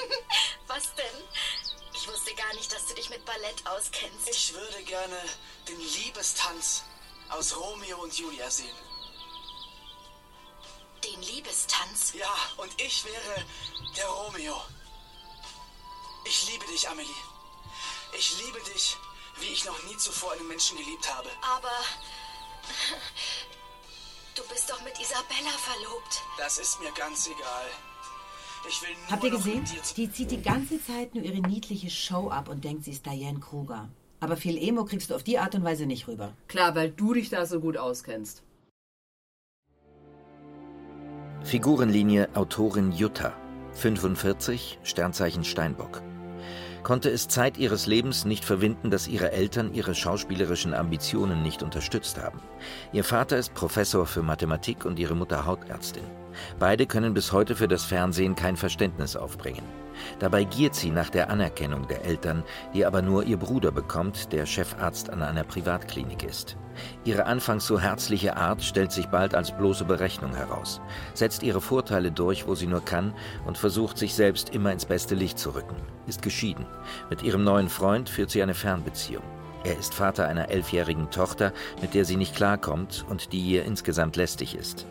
[0.67, 1.23] Was denn?
[1.95, 4.29] Ich wusste gar nicht, dass du dich mit Ballett auskennst.
[4.29, 5.19] Ich würde gerne
[5.67, 6.83] den Liebestanz
[7.29, 8.75] aus Romeo und Julia sehen.
[11.03, 12.13] Den Liebestanz?
[12.13, 13.45] Ja, und ich wäre
[13.95, 14.55] der Romeo.
[16.25, 17.09] Ich liebe dich, Amelie.
[18.17, 18.97] Ich liebe dich,
[19.39, 21.29] wie ich noch nie zuvor einen Menschen geliebt habe.
[21.41, 21.71] Aber
[24.35, 26.21] du bist doch mit Isabella verlobt.
[26.37, 27.69] Das ist mir ganz egal.
[28.67, 29.65] Ich will nur Habt ihr gesehen?
[29.95, 33.39] Die zieht die ganze Zeit nur ihre niedliche Show ab und denkt, sie ist Diane
[33.39, 33.89] Kruger.
[34.19, 36.33] Aber viel Emo kriegst du auf die Art und Weise nicht rüber.
[36.47, 38.43] Klar, weil du dich da so gut auskennst.
[41.43, 43.33] Figurenlinie Autorin Jutta,
[43.73, 46.01] 45, Sternzeichen Steinbock.
[46.83, 52.17] Konnte es Zeit ihres Lebens nicht verwinden, dass ihre Eltern ihre schauspielerischen Ambitionen nicht unterstützt
[52.17, 52.39] haben.
[52.93, 56.03] Ihr Vater ist Professor für Mathematik und ihre Mutter Hautärztin.
[56.59, 59.63] Beide können bis heute für das Fernsehen kein Verständnis aufbringen.
[60.19, 64.45] Dabei giert sie nach der Anerkennung der Eltern, die aber nur ihr Bruder bekommt, der
[64.45, 66.57] Chefarzt an einer Privatklinik ist.
[67.03, 70.79] Ihre anfangs so herzliche Art stellt sich bald als bloße Berechnung heraus,
[71.13, 73.13] setzt ihre Vorteile durch, wo sie nur kann
[73.45, 75.75] und versucht sich selbst immer ins beste Licht zu rücken,
[76.07, 76.65] ist geschieden.
[77.09, 79.23] Mit ihrem neuen Freund führt sie eine Fernbeziehung.
[79.63, 84.15] Er ist Vater einer elfjährigen Tochter, mit der sie nicht klarkommt und die ihr insgesamt
[84.15, 84.85] lästig ist.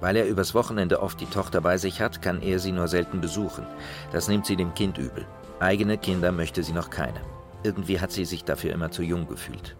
[0.00, 3.20] Weil er übers Wochenende oft die Tochter bei sich hat, kann er sie nur selten
[3.20, 3.66] besuchen.
[4.12, 5.26] Das nimmt sie dem Kind übel.
[5.60, 7.20] Eigene Kinder möchte sie noch keine.
[7.64, 9.76] Irgendwie hat sie sich dafür immer zu jung gefühlt.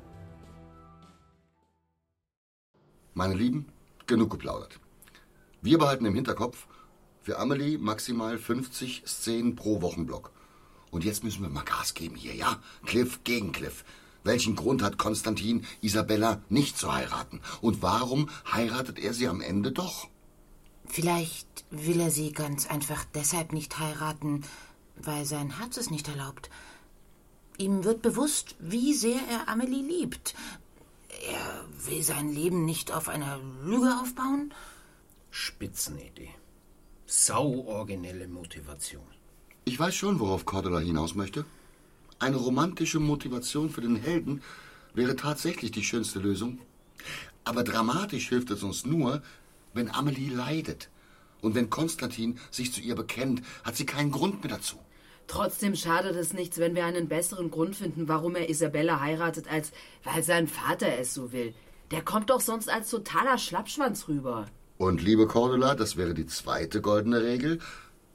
[3.14, 3.66] Meine Lieben,
[4.06, 4.78] genug geplaudert.
[5.62, 6.66] Wir behalten im Hinterkopf,
[7.22, 10.30] für Amelie maximal 50 Szenen pro Wochenblock.
[10.90, 12.58] Und jetzt müssen wir mal Gas geben hier, ja?
[12.84, 13.84] Cliff gegen Cliff.
[14.24, 17.40] Welchen Grund hat Konstantin, Isabella nicht zu heiraten?
[17.60, 20.08] Und warum heiratet er sie am Ende doch?
[20.86, 24.44] Vielleicht will er sie ganz einfach deshalb nicht heiraten,
[24.96, 26.50] weil sein Herz es nicht erlaubt.
[27.58, 30.34] Ihm wird bewusst, wie sehr er Amelie liebt.
[31.28, 34.52] Er will sein Leben nicht auf einer Lüge aufbauen.
[35.30, 36.30] Spitzenidee.
[37.06, 39.06] Sau originelle Motivation.
[39.64, 41.44] Ich weiß schon, worauf Cordula hinaus möchte.
[42.24, 44.40] Eine romantische Motivation für den Helden
[44.94, 46.58] wäre tatsächlich die schönste Lösung.
[47.44, 49.20] Aber dramatisch hilft es uns nur,
[49.74, 50.88] wenn Amelie leidet.
[51.42, 54.76] Und wenn Konstantin sich zu ihr bekennt, hat sie keinen Grund mehr dazu.
[55.26, 59.72] Trotzdem schadet es nichts, wenn wir einen besseren Grund finden, warum er Isabella heiratet, als
[60.02, 61.52] weil sein Vater es so will.
[61.90, 64.46] Der kommt doch sonst als totaler Schlappschwanz rüber.
[64.78, 67.58] Und liebe Cordula, das wäre die zweite goldene Regel.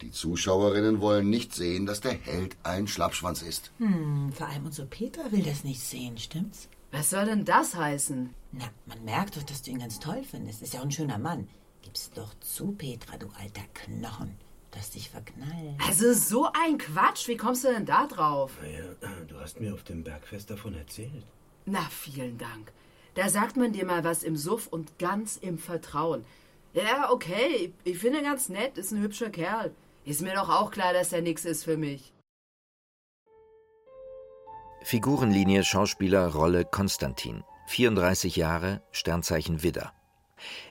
[0.02, 3.72] Die Zuschauerinnen wollen nicht sehen, dass der Held ein Schlappschwanz ist.
[3.80, 6.70] Hm, vor allem unsere Petra will das nicht sehen, stimmt's?
[6.92, 8.34] Was soll denn das heißen?
[8.54, 10.62] Na, man merkt doch, dass du ihn ganz toll findest.
[10.62, 11.50] Ist ja auch ein schöner Mann.
[11.82, 14.36] Gib's doch zu, Petra, du alter Knochen.
[14.72, 15.80] Du hast dich verknallt.
[15.86, 18.54] Also so ein Quatsch, wie kommst du denn da drauf?
[18.62, 18.84] Naja,
[19.28, 21.26] du hast mir auf dem Bergfest davon erzählt.
[21.66, 22.72] Na, vielen Dank.
[23.16, 26.24] Da sagt man dir mal was im Suff und ganz im Vertrauen.
[26.74, 29.74] Ja, okay, ich finde ihn ganz nett, ist ein hübscher Kerl.
[30.10, 32.16] Ist mir doch auch klar, dass er nix ist für mich.
[34.82, 39.94] Figurenlinie Schauspieler Rolle Konstantin, 34 Jahre, Sternzeichen Widder.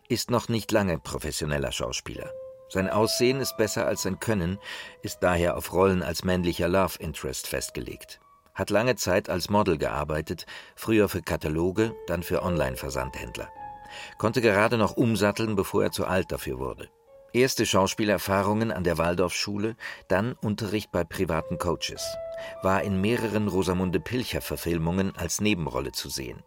[0.08, 2.32] Ist noch nicht lange professioneller Schauspieler.
[2.68, 4.58] Sein Aussehen ist besser als sein Können,
[5.02, 8.18] ist daher auf Rollen als männlicher Love Interest festgelegt.
[8.54, 13.48] Hat lange Zeit als Model gearbeitet, früher für Kataloge, dann für Online-Versandhändler.
[14.18, 16.90] Konnte gerade noch umsatteln, bevor er zu alt dafür wurde.
[17.38, 19.76] Erste Schauspielerfahrungen an der Waldorfschule,
[20.08, 22.02] dann Unterricht bei privaten Coaches.
[22.64, 26.42] War in mehreren Rosamunde Pilcher-Verfilmungen als Nebenrolle zu sehen.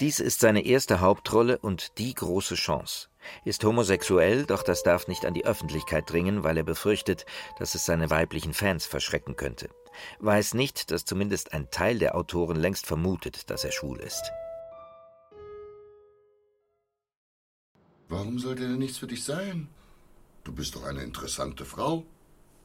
[0.00, 3.10] Dies ist seine erste Hauptrolle und die große Chance.
[3.44, 7.26] Ist homosexuell, doch das darf nicht an die Öffentlichkeit dringen, weil er befürchtet,
[7.60, 9.68] dass es seine weiblichen Fans verschrecken könnte.
[10.18, 14.32] Weiß nicht, dass zumindest ein Teil der Autoren längst vermutet, dass er schwul ist.
[18.08, 19.68] Warum sollte er nichts für dich sein?
[20.44, 22.04] Du bist doch eine interessante Frau.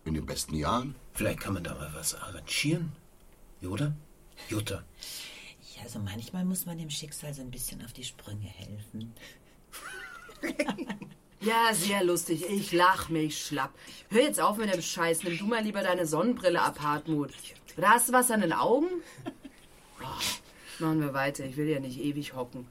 [0.05, 0.95] In den besten Jahren.
[1.13, 2.91] Vielleicht kann man da mal was arrangieren.
[3.61, 3.93] Oder?
[4.49, 4.83] Jutta.
[5.75, 9.13] Ja, also manchmal muss man dem Schicksal so ein bisschen auf die Sprünge helfen.
[11.41, 12.43] Ja, sehr lustig.
[12.49, 13.73] Ich lach mich schlapp.
[14.09, 15.23] Hör jetzt auf mit dem Scheiß.
[15.23, 17.31] Nimm du mal lieber deine Sonnenbrille ab, Hartmut.
[17.77, 18.87] Oder hast du was an den Augen?
[20.01, 21.43] Oh, machen wir weiter.
[21.43, 22.65] Ich will ja nicht ewig hocken.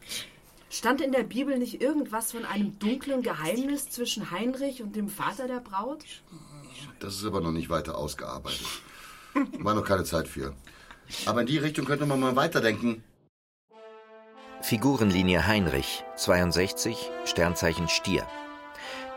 [0.71, 5.49] Stand in der Bibel nicht irgendwas von einem dunklen Geheimnis zwischen Heinrich und dem Vater
[5.49, 6.05] der Braut?
[7.01, 8.67] Das ist aber noch nicht weiter ausgearbeitet.
[9.61, 10.55] War noch keine Zeit für.
[11.25, 13.03] Aber in die Richtung könnte man mal weiterdenken.
[14.61, 18.27] Figurenlinie Heinrich, 62, Sternzeichen Stier.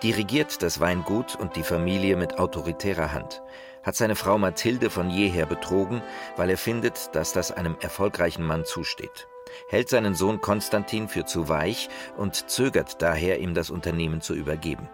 [0.03, 3.41] Dirigiert das Weingut und die Familie mit autoritärer Hand.
[3.83, 6.01] Hat seine Frau Mathilde von jeher betrogen,
[6.37, 9.27] weil er findet, dass das einem erfolgreichen Mann zusteht.
[9.69, 14.87] Hält seinen Sohn Konstantin für zu weich und zögert daher, ihm das Unternehmen zu übergeben.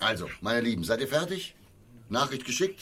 [0.00, 1.54] Also, meine Lieben, seid ihr fertig?
[2.08, 2.80] Nachricht geschickt?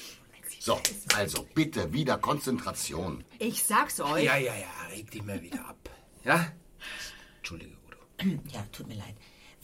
[0.61, 0.81] So,
[1.17, 3.25] also bitte wieder Konzentration.
[3.39, 4.25] Ich sag's euch.
[4.25, 5.89] Ja, ja, ja, reg dich mal wieder ab.
[6.25, 6.53] Ja?
[7.39, 7.97] Entschuldige, Udo.
[8.53, 9.15] Ja, tut mir leid.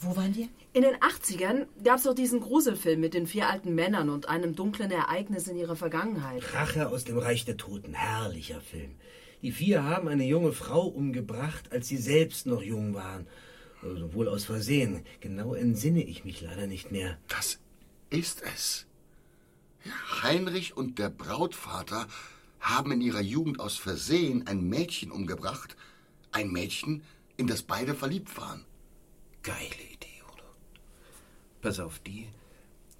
[0.05, 0.49] Wo waren wir?
[0.73, 4.91] In den 80ern gab's doch diesen Gruselfilm mit den vier alten Männern und einem dunklen
[4.91, 6.43] Ereignis in ihrer Vergangenheit.
[6.53, 7.93] Rache aus dem Reich der Toten.
[7.93, 8.95] Herrlicher Film.
[9.41, 13.27] Die vier haben eine junge Frau umgebracht, als sie selbst noch jung waren.
[13.81, 15.05] Also wohl aus Versehen.
[15.21, 17.17] Genau entsinne ich mich leider nicht mehr.
[17.29, 17.59] Das
[18.09, 18.85] ist es.
[19.85, 22.07] Ja, Heinrich und der Brautvater
[22.59, 25.77] haben in ihrer Jugend aus Versehen ein Mädchen umgebracht.
[26.31, 27.03] Ein Mädchen,
[27.37, 28.65] in das beide verliebt waren.
[29.43, 29.92] Geile.
[31.63, 32.27] Pass auf, die,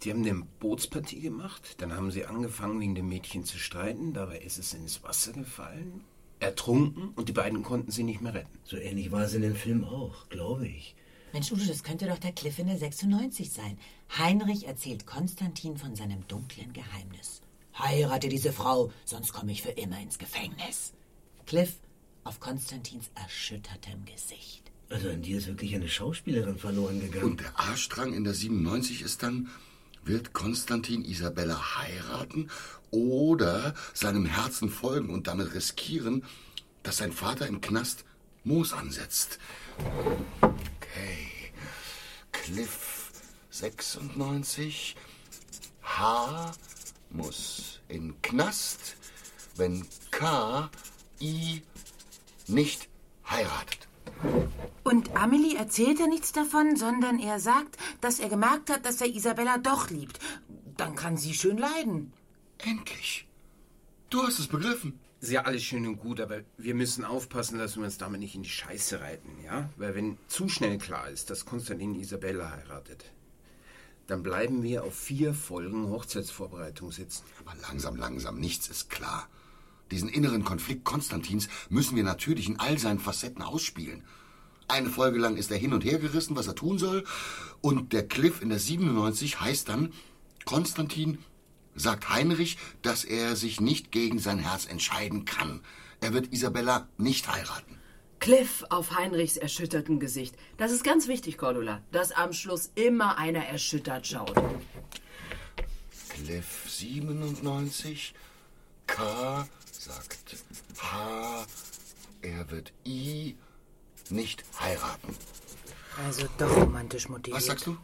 [0.01, 1.75] die haben eine Bootspartie gemacht.
[1.79, 4.13] Dann haben sie angefangen, wegen dem Mädchen zu streiten.
[4.13, 6.05] Dabei ist es ins Wasser gefallen,
[6.39, 8.57] ertrunken und die beiden konnten sie nicht mehr retten.
[8.63, 10.95] So ähnlich war es in dem Film auch, glaube ich.
[11.33, 13.77] Mensch, Udo, das könnte doch der Cliff in der 96 sein.
[14.17, 17.41] Heinrich erzählt Konstantin von seinem dunklen Geheimnis.
[17.77, 20.93] Heirate diese Frau, sonst komme ich für immer ins Gefängnis.
[21.45, 21.81] Cliff
[22.23, 24.62] auf Konstantins erschüttertem Gesicht.
[24.89, 27.31] Also an dir ist wirklich eine Schauspielerin verloren gegangen.
[27.31, 29.49] Und der A-Strang in der 97 ist dann,
[30.03, 32.49] wird Konstantin Isabella heiraten
[32.91, 36.23] oder seinem Herzen folgen und damit riskieren,
[36.83, 38.05] dass sein Vater im Knast
[38.43, 39.39] Moos ansetzt.
[40.41, 41.51] Okay.
[42.31, 43.11] Cliff
[43.49, 44.95] 96.
[45.81, 46.51] H
[47.09, 48.95] muss in Knast,
[49.55, 50.69] wenn K
[51.21, 51.61] I
[52.47, 52.89] nicht
[53.29, 53.87] heiratet.
[54.83, 59.07] Und Amelie erzählt ja nichts davon, sondern er sagt, dass er gemerkt hat, dass er
[59.07, 60.19] Isabella doch liebt.
[60.77, 62.13] Dann kann sie schön leiden.
[62.59, 63.27] Endlich.
[64.09, 64.99] Du hast es begriffen.
[65.21, 68.35] Ist ja alles schön und gut, aber wir müssen aufpassen, dass wir uns damit nicht
[68.35, 69.69] in die Scheiße reiten, ja?
[69.77, 73.05] Weil wenn zu schnell klar ist, dass Konstantin Isabella heiratet,
[74.07, 77.23] dann bleiben wir auf vier Folgen Hochzeitsvorbereitung sitzen.
[77.39, 79.29] Aber langsam, langsam, nichts ist klar.
[79.93, 84.03] Diesen inneren Konflikt Konstantins müssen wir natürlich in all seinen Facetten ausspielen.
[84.67, 87.03] Eine Folge lang ist er hin und her gerissen, was er tun soll.
[87.61, 89.93] Und der Cliff in der 97 heißt dann,
[90.45, 91.19] Konstantin
[91.75, 95.61] sagt Heinrich, dass er sich nicht gegen sein Herz entscheiden kann.
[96.01, 97.77] Er wird Isabella nicht heiraten.
[98.19, 100.35] Cliff auf Heinrichs erschüttertem Gesicht.
[100.57, 104.33] Das ist ganz wichtig, Cordula, dass am Schluss immer einer erschüttert schaut.
[106.09, 108.15] Cliff 97,
[108.87, 110.43] K sagt
[110.79, 111.45] H,
[112.21, 113.35] er wird I
[114.09, 115.15] nicht heiraten.
[116.05, 117.37] Also doch romantisch motiviert.
[117.37, 117.77] Was sagst du?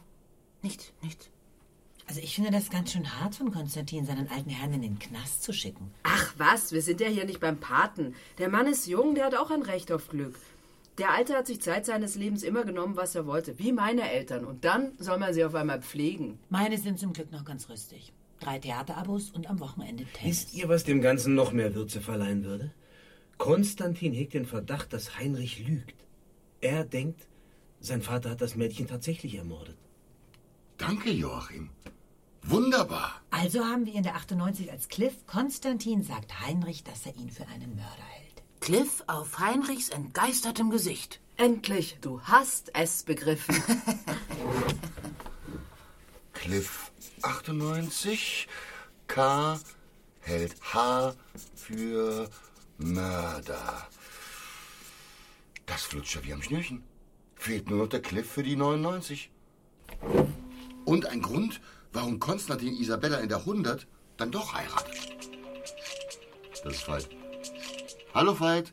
[0.62, 1.30] Nicht, nicht.
[2.06, 5.44] Also ich finde das ganz schön hart von Konstantin, seinen alten Herrn in den Knast
[5.44, 5.92] zu schicken.
[6.02, 8.16] Ach was, wir sind ja hier nicht beim Paten.
[8.38, 10.36] Der Mann ist jung, der hat auch ein Recht auf Glück.
[10.98, 14.44] Der Alte hat sich Zeit seines Lebens immer genommen, was er wollte, wie meine Eltern.
[14.44, 16.40] Und dann soll man sie auf einmal pflegen.
[16.48, 18.12] Meine sind zum Glück noch ganz rüstig.
[18.40, 20.46] Drei Theaterabos und am Wochenende Tennis.
[20.46, 22.72] Wisst ihr, was dem Ganzen noch mehr Würze verleihen würde?
[23.36, 25.94] Konstantin hegt den Verdacht, dass Heinrich lügt.
[26.60, 27.26] Er denkt,
[27.80, 29.76] sein Vater hat das Mädchen tatsächlich ermordet.
[30.76, 31.70] Danke, Joachim.
[32.42, 33.20] Wunderbar.
[33.30, 35.26] Also haben wir in der 98 als Cliff.
[35.26, 38.42] Konstantin sagt Heinrich, dass er ihn für einen Mörder hält.
[38.60, 41.20] Cliff auf Heinrichs entgeistertem Gesicht.
[41.36, 43.54] Endlich, du hast es begriffen.
[46.32, 46.89] Cliff
[47.22, 48.48] 98,
[49.06, 49.58] K
[50.20, 51.14] hält H
[51.54, 52.28] für
[52.78, 53.88] Mörder.
[55.66, 56.82] Das flutscht ja wie am Schnürchen.
[57.34, 59.30] Fehlt nur noch der Cliff für die 99.
[60.84, 61.60] Und ein Grund,
[61.92, 65.30] warum Konstantin Isabella in der 100 dann doch heiratet.
[66.64, 67.08] Das ist Veit.
[68.12, 68.72] Hallo Veit.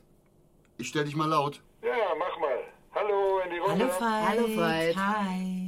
[0.77, 1.61] Ich stell dich mal laut.
[1.81, 2.59] Ja, mach mal.
[2.93, 3.85] Hallo in die Runde.
[3.85, 4.27] Hallo Veit.
[4.27, 4.95] Hallo, Veit.
[4.97, 5.66] Hi.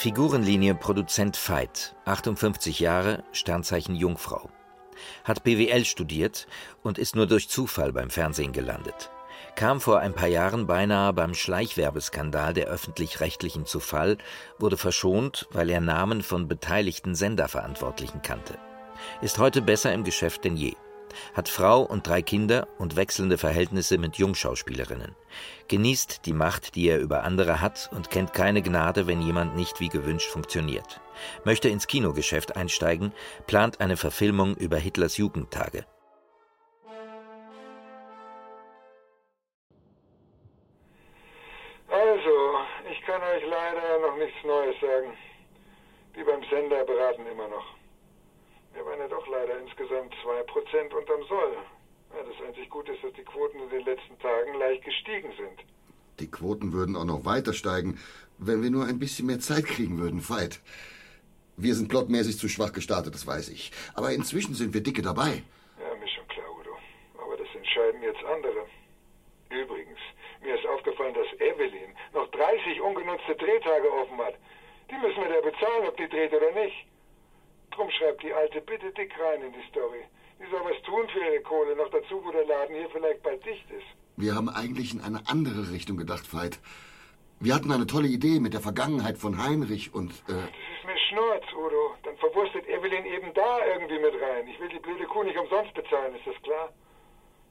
[0.00, 4.48] Figurenlinie Produzent Veit, 58 Jahre, Sternzeichen Jungfrau.
[5.24, 6.46] Hat BWL studiert
[6.82, 9.10] und ist nur durch Zufall beim Fernsehen gelandet.
[9.56, 14.16] Kam vor ein paar Jahren beinahe beim Schleichwerbeskandal der öffentlich-rechtlichen zu Fall,
[14.58, 18.56] wurde verschont, weil er Namen von beteiligten Senderverantwortlichen kannte.
[19.20, 20.76] Ist heute besser im Geschäft denn je.
[21.34, 25.14] Hat Frau und drei Kinder und wechselnde Verhältnisse mit Jungschauspielerinnen.
[25.68, 29.80] Genießt die Macht, die er über andere hat und kennt keine Gnade, wenn jemand nicht
[29.80, 31.00] wie gewünscht funktioniert.
[31.44, 33.12] Möchte ins Kinogeschäft einsteigen,
[33.46, 35.84] plant eine Verfilmung über Hitlers Jugendtage.
[41.88, 42.36] Also,
[42.90, 45.16] ich kann euch leider noch nichts Neues sagen.
[46.16, 47.79] Die beim Sender beraten immer noch.
[48.74, 51.56] Wir waren ja doch leider insgesamt 2% unterm Soll.
[52.14, 55.60] Ja, das einzig Gute ist, dass die Quoten in den letzten Tagen leicht gestiegen sind.
[56.18, 57.98] Die Quoten würden auch noch weiter steigen,
[58.38, 60.60] wenn wir nur ein bisschen mehr Zeit kriegen würden, Veit.
[61.56, 63.70] Wir sind plotmäßig zu schwach gestartet, das weiß ich.
[63.94, 65.42] Aber inzwischen sind wir dicke dabei.
[65.78, 66.70] Ja, mir schon klar, Udo.
[67.22, 68.66] Aber das entscheiden jetzt andere.
[69.50, 69.98] Übrigens,
[70.42, 74.34] mir ist aufgefallen, dass Evelyn noch 30 ungenutzte Drehtage offen hat.
[74.90, 76.86] Die müssen wir der bezahlen, ob die dreht oder nicht.
[77.70, 80.02] Drum schreibt die Alte bitte dick rein in die Story.
[80.40, 83.44] Die soll was tun für ihre Kohle, noch dazu, wo der Laden hier vielleicht bald
[83.44, 83.86] dicht ist.
[84.16, 86.58] Wir haben eigentlich in eine andere Richtung gedacht, Veit.
[87.40, 90.10] Wir hatten eine tolle Idee mit der Vergangenheit von Heinrich und...
[90.28, 90.44] Äh, Das
[90.76, 91.94] ist mir Schnurz, Udo.
[92.04, 94.46] Dann verwurstet Evelyn eben da irgendwie mit rein.
[94.48, 96.70] Ich will die blöde Kuh nicht umsonst bezahlen, ist das klar?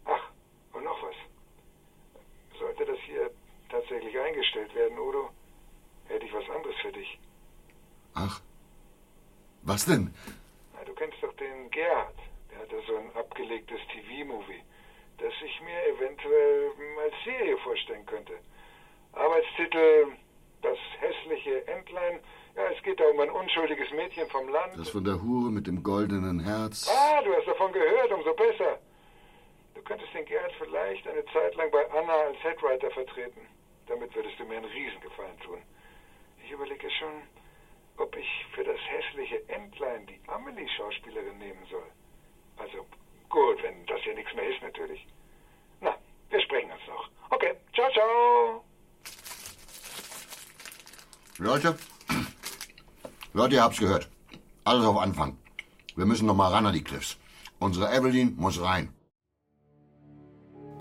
[0.06, 0.30] Ach,
[0.74, 1.16] und noch was.
[2.60, 3.32] Sollte das hier
[3.70, 5.30] tatsächlich eingestellt werden, Udo,
[6.08, 7.20] hätte ich was anderes für dich.
[8.16, 8.42] ach,
[9.64, 10.14] was denn?
[10.74, 12.16] Na, du kennst doch den Gerhard.
[12.52, 14.62] Der hat ja so ein abgelegtes TV-Movie,
[15.18, 16.72] das ich mir eventuell
[17.04, 18.34] als Serie vorstellen könnte.
[19.14, 20.08] Arbeitstitel
[20.62, 22.20] Das hässliche Entlein.
[22.56, 24.78] Ja, es geht da um ein unschuldiges Mädchen vom Land.
[24.78, 26.90] Das von der Hure mit dem goldenen Herz.
[26.90, 28.80] Ah, du hast davon gehört, umso besser.
[29.76, 33.42] Du könntest den Gerhard vielleicht eine Zeit lang bei Anna als Headwriter vertreten.
[33.88, 35.60] Damit würdest du mir einen Riesengefallen tun.
[36.44, 37.22] Ich überlege schon,
[38.00, 41.90] ob ich für das hässliche Entlein die Amelie-Schauspielerin nehmen soll.
[42.58, 42.86] Also,
[43.30, 45.06] gut, wenn das hier nichts mehr ist, natürlich.
[45.82, 45.96] Na,
[46.30, 47.10] wir sprechen uns noch.
[47.30, 48.64] Okay, ciao, ciao.
[51.38, 51.78] Leute,
[53.34, 54.10] Leute, ihr habt's gehört.
[54.64, 55.38] Alles auf Anfang.
[55.96, 57.18] Wir müssen noch mal ran an die Cliffs.
[57.60, 58.94] Unsere Evelyn muss rein.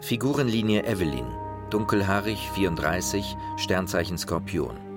[0.01, 1.27] Figurenlinie Evelyn,
[1.71, 4.88] dunkelhaarig, 34, Sternzeichen Skorpion.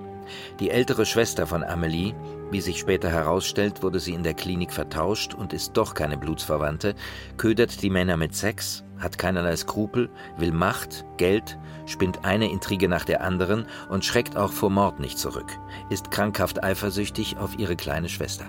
[0.60, 2.14] Die ältere Schwester von Amelie,
[2.50, 6.94] wie sich später herausstellt, wurde sie in der Klinik vertauscht und ist doch keine Blutsverwandte,
[7.36, 13.04] ködert die Männer mit Sex, hat keinerlei Skrupel, will Macht, Geld, spinnt eine Intrige nach
[13.04, 15.50] der anderen und schreckt auch vor Mord nicht zurück,
[15.90, 18.44] ist krankhaft eifersüchtig auf ihre kleine Schwester.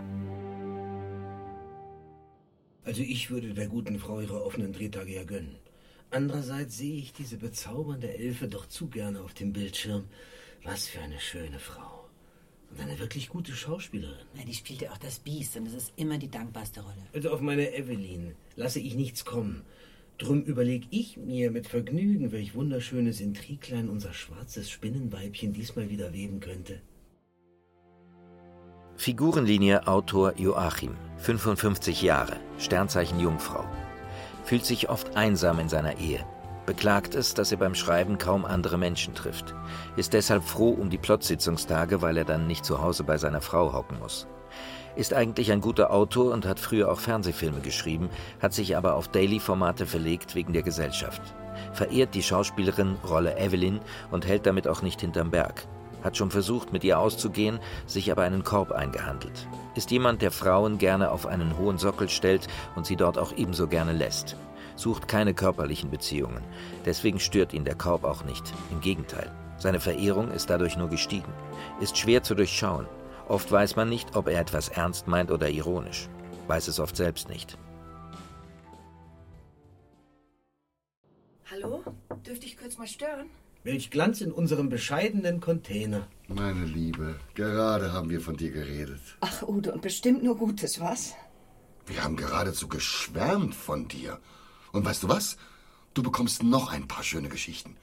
[2.85, 5.55] Also ich würde der guten Frau ihre offenen Drehtage ja gönnen.
[6.11, 10.03] Andererseits sehe ich diese bezaubernde Elfe doch zu gerne auf dem Bildschirm.
[10.65, 12.05] Was für eine schöne Frau.
[12.71, 14.25] Und eine wirklich gute Schauspielerin.
[14.35, 17.05] Na, die spielt ja auch das Biest und es ist immer die dankbarste Rolle.
[17.13, 19.63] Also auf meine Evelyn lasse ich nichts kommen.
[20.17, 26.39] Drum überleg ich mir mit Vergnügen, welch wunderschönes Intriglein unser schwarzes Spinnenweibchen diesmal wieder weben
[26.39, 26.81] könnte.
[28.95, 33.65] Figurenlinie Autor Joachim, 55 Jahre, Sternzeichen Jungfrau.
[34.45, 36.25] Fühlt sich oft einsam in seiner Ehe.
[36.65, 39.53] Beklagt es, dass er beim Schreiben kaum andere Menschen trifft.
[39.97, 43.73] Ist deshalb froh um die Plottsitzungstage, weil er dann nicht zu Hause bei seiner Frau
[43.73, 44.27] hocken muss.
[44.95, 48.09] Ist eigentlich ein guter Autor und hat früher auch Fernsehfilme geschrieben,
[48.41, 51.21] hat sich aber auf Daily-Formate verlegt wegen der Gesellschaft.
[51.73, 55.65] Verehrt die Schauspielerin Rolle Evelyn und hält damit auch nicht hinterm Berg.
[56.03, 59.47] Hat schon versucht, mit ihr auszugehen, sich aber einen Korb eingehandelt.
[59.75, 63.67] Ist jemand, der Frauen gerne auf einen hohen Sockel stellt und sie dort auch ebenso
[63.67, 64.37] gerne lässt.
[64.75, 66.43] Sucht keine körperlichen Beziehungen.
[66.85, 68.53] Deswegen stört ihn der Korb auch nicht.
[68.71, 69.31] Im Gegenteil.
[69.57, 71.31] Seine Verehrung ist dadurch nur gestiegen.
[71.79, 72.87] Ist schwer zu durchschauen.
[73.27, 76.09] Oft weiß man nicht, ob er etwas ernst meint oder ironisch.
[76.47, 77.57] Weiß es oft selbst nicht.
[81.49, 81.83] Hallo?
[82.25, 83.29] Dürfte ich kurz mal stören?
[83.63, 86.07] Welch Glanz in unserem bescheidenen Container.
[86.27, 88.99] Meine Liebe, gerade haben wir von dir geredet.
[89.21, 91.13] Ach, Udo, und bestimmt nur Gutes, was?
[91.85, 94.19] Wir haben geradezu geschwärmt von dir.
[94.73, 95.37] Und weißt du was?
[95.93, 97.77] Du bekommst noch ein paar schöne Geschichten.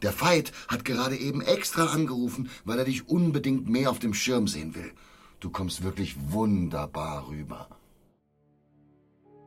[0.00, 4.46] Der Veit hat gerade eben extra angerufen, weil er dich unbedingt mehr auf dem Schirm
[4.46, 4.92] sehen will.
[5.40, 7.68] Du kommst wirklich wunderbar rüber.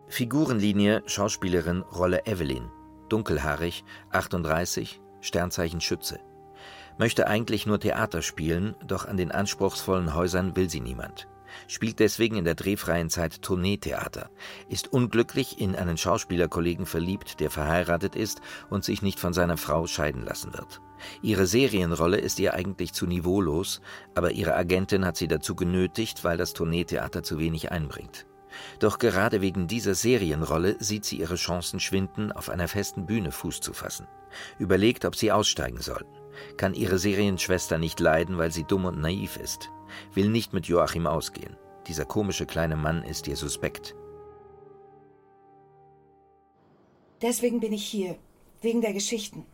[0.09, 2.69] Figurenlinie, Schauspielerin, Rolle Evelyn.
[3.07, 6.19] Dunkelhaarig, 38, Sternzeichen Schütze.
[6.97, 11.27] Möchte eigentlich nur Theater spielen, doch an den anspruchsvollen Häusern will sie niemand.
[11.71, 14.29] Spielt deswegen in der drehfreien Zeit Tourneetheater,
[14.67, 19.87] ist unglücklich in einen Schauspielerkollegen verliebt, der verheiratet ist und sich nicht von seiner Frau
[19.87, 20.81] scheiden lassen wird.
[21.21, 23.79] Ihre Serienrolle ist ihr eigentlich zu niveaulos,
[24.15, 28.25] aber ihre Agentin hat sie dazu genötigt, weil das Tourneetheater zu wenig einbringt.
[28.79, 33.61] Doch gerade wegen dieser Serienrolle sieht sie ihre Chancen schwinden, auf einer festen Bühne Fuß
[33.61, 34.07] zu fassen.
[34.59, 36.05] Überlegt, ob sie aussteigen soll.
[36.57, 39.69] Kann ihre Serienschwester nicht leiden, weil sie dumm und naiv ist.
[40.13, 41.55] Will nicht mit Joachim ausgehen.
[41.87, 43.95] Dieser komische kleine Mann ist ihr suspekt.
[47.21, 48.15] Deswegen bin ich hier.
[48.61, 49.45] Wegen der Geschichten.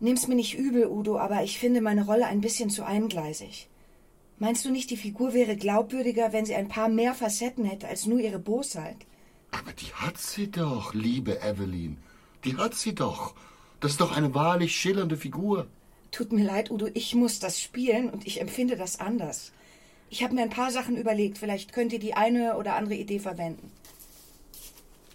[0.00, 3.68] Nimm's mir nicht übel, Udo, aber ich finde meine Rolle ein bisschen zu eingleisig.
[4.38, 8.06] Meinst du nicht, die Figur wäre glaubwürdiger, wenn sie ein paar mehr Facetten hätte als
[8.06, 8.96] nur ihre Bosheit?
[9.50, 11.96] Aber die hat sie doch, liebe Evelyn.
[12.44, 13.34] Die hat sie doch.
[13.80, 15.66] Das ist doch eine wahrlich schillernde Figur.
[16.12, 19.52] Tut mir leid, Udo, ich muss das spielen und ich empfinde das anders.
[20.10, 21.38] Ich habe mir ein paar Sachen überlegt.
[21.38, 23.70] Vielleicht könnt ihr die eine oder andere Idee verwenden.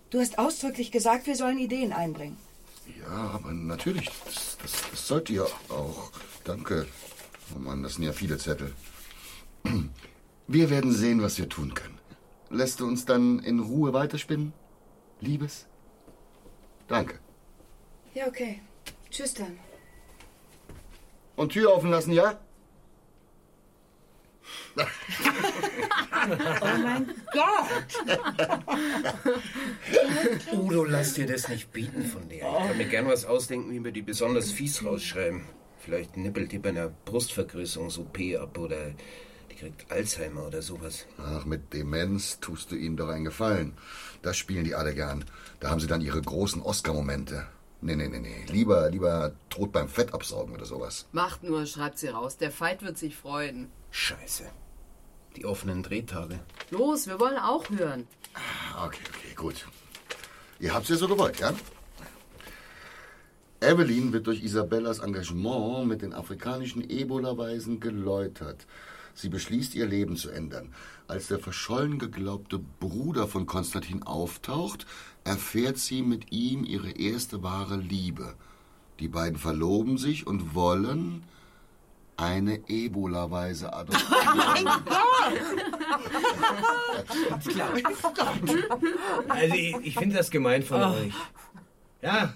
[0.09, 2.37] Du hast ausdrücklich gesagt, wir sollen Ideen einbringen.
[3.01, 4.09] Ja, aber natürlich.
[4.25, 6.11] Das, das, das sollt ihr auch.
[6.43, 6.85] Danke.
[7.55, 8.73] Oh Mann, das sind ja viele Zettel.
[10.47, 11.97] Wir werden sehen, was wir tun können.
[12.49, 14.53] Lässt du uns dann in Ruhe weiterspinnen?
[15.21, 15.65] Liebes?
[16.87, 17.17] Danke.
[18.13, 18.61] Ja, okay.
[19.09, 19.57] Tschüss dann.
[21.35, 22.39] Und Tür offen lassen, ja?
[26.25, 27.67] Oh mein Gott!
[30.53, 32.37] Udo, lass dir das nicht bieten von dir.
[32.37, 35.41] Ich kann mir gern was ausdenken, wie wir die besonders fies rausschreiben.
[35.79, 38.91] Vielleicht nippelt die bei einer Brustvergrößerungs-OP ab oder
[39.51, 41.05] die kriegt Alzheimer oder sowas.
[41.17, 43.73] Ach, mit Demenz tust du ihnen doch einen Gefallen.
[44.21, 45.25] Das spielen die alle gern.
[45.59, 47.45] Da haben sie dann ihre großen Oscar-Momente.
[47.83, 48.45] Nee, nee, nee, nee.
[48.47, 51.05] Lieber, lieber tot beim Fettabsaugen oder sowas.
[51.11, 52.37] Macht nur, schreibt sie raus.
[52.37, 53.69] Der Veit wird sich freuen.
[53.91, 54.45] Scheiße.
[55.35, 56.39] Die offenen Drehtage.
[56.71, 58.07] Los, wir wollen auch hören.
[58.85, 59.67] Okay, okay, gut.
[60.59, 61.53] Ihr habt's ja so gewollt, ja?
[63.59, 68.65] Evelyn wird durch Isabellas Engagement mit den afrikanischen Ebola-Weisen geläutert.
[69.13, 70.73] Sie beschließt, ihr Leben zu ändern.
[71.07, 74.85] Als der verschollen geglaubte Bruder von Konstantin auftaucht,
[75.23, 78.33] erfährt sie mit ihm ihre erste wahre Liebe.
[78.99, 81.23] Die beiden verloben sich und wollen
[82.17, 84.63] eine Ebola-Weise adoptieren.
[87.65, 90.93] mein Also, ich, ich finde das gemein von Oh.
[90.95, 91.13] euch.
[92.01, 92.33] Ja,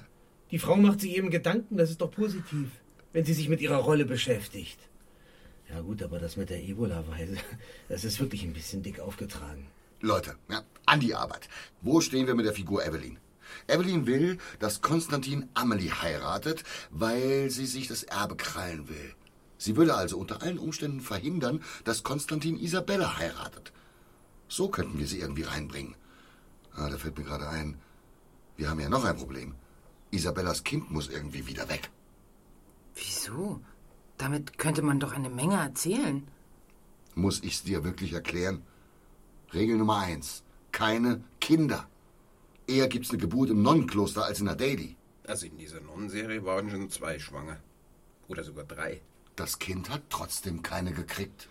[0.51, 2.69] die Frau macht sich eben Gedanken, das ist doch positiv,
[3.13, 4.79] wenn sie sich mit ihrer Rolle beschäftigt.
[5.69, 7.37] Ja gut, aber das mit der Ebola-Weise,
[7.89, 9.67] das ist wirklich ein bisschen dick aufgetragen.
[9.99, 11.49] Leute, ja, an die Arbeit.
[11.81, 13.17] Wo stehen wir mit der Figur Evelyn?
[13.67, 19.15] Evelyn will, dass Konstantin Amelie heiratet, weil sie sich das Erbe krallen will.
[19.57, 23.71] Sie würde also unter allen Umständen verhindern, dass Konstantin Isabella heiratet.
[24.47, 25.95] So könnten wir sie irgendwie reinbringen.
[26.73, 27.79] Ah, da fällt mir gerade ein.
[28.55, 29.55] Wir haben ja noch ein Problem.
[30.11, 31.89] Isabellas Kind muss irgendwie wieder weg.
[32.95, 33.61] Wieso?
[34.17, 36.27] Damit könnte man doch eine Menge erzählen.
[37.15, 38.63] Muss ich's dir wirklich erklären?
[39.53, 40.43] Regel Nummer eins.
[40.71, 41.87] Keine Kinder.
[42.67, 44.95] Eher gibt's eine Geburt im Nonnenkloster als in der Daily.
[45.25, 47.57] Also in dieser Nonnenserie waren schon zwei schwanger.
[48.27, 49.01] Oder sogar drei.
[49.35, 51.47] Das Kind hat trotzdem keine gekriegt.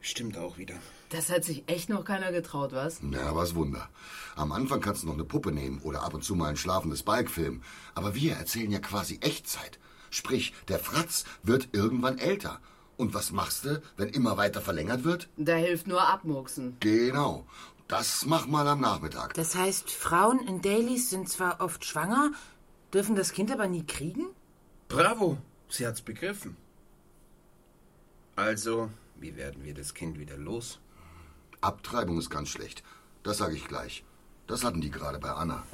[0.00, 0.76] Stimmt auch wieder.
[1.10, 3.00] Das hat sich echt noch keiner getraut, was?
[3.02, 3.90] Na, was Wunder.
[4.34, 7.02] Am Anfang kannst du noch eine Puppe nehmen oder ab und zu mal ein schlafendes
[7.02, 7.62] Balk filmen.
[7.94, 9.78] Aber wir erzählen ja quasi Echtzeit.
[10.10, 12.60] Sprich, der Fratz wird irgendwann älter.
[12.96, 15.28] Und was machst du, wenn immer weiter verlängert wird?
[15.36, 16.76] Da hilft nur abmurksen.
[16.80, 17.46] Genau.
[17.88, 19.34] Das mach mal am Nachmittag.
[19.34, 22.30] Das heißt, Frauen in Dailies sind zwar oft schwanger,
[22.92, 24.26] dürfen das Kind aber nie kriegen?
[24.88, 25.38] Bravo,
[25.68, 26.56] sie hat's begriffen.
[28.36, 30.78] Also, wie werden wir das Kind wieder los?
[31.60, 32.82] Abtreibung ist ganz schlecht.
[33.22, 34.04] Das sage ich gleich.
[34.46, 35.64] Das hatten die gerade bei Anna.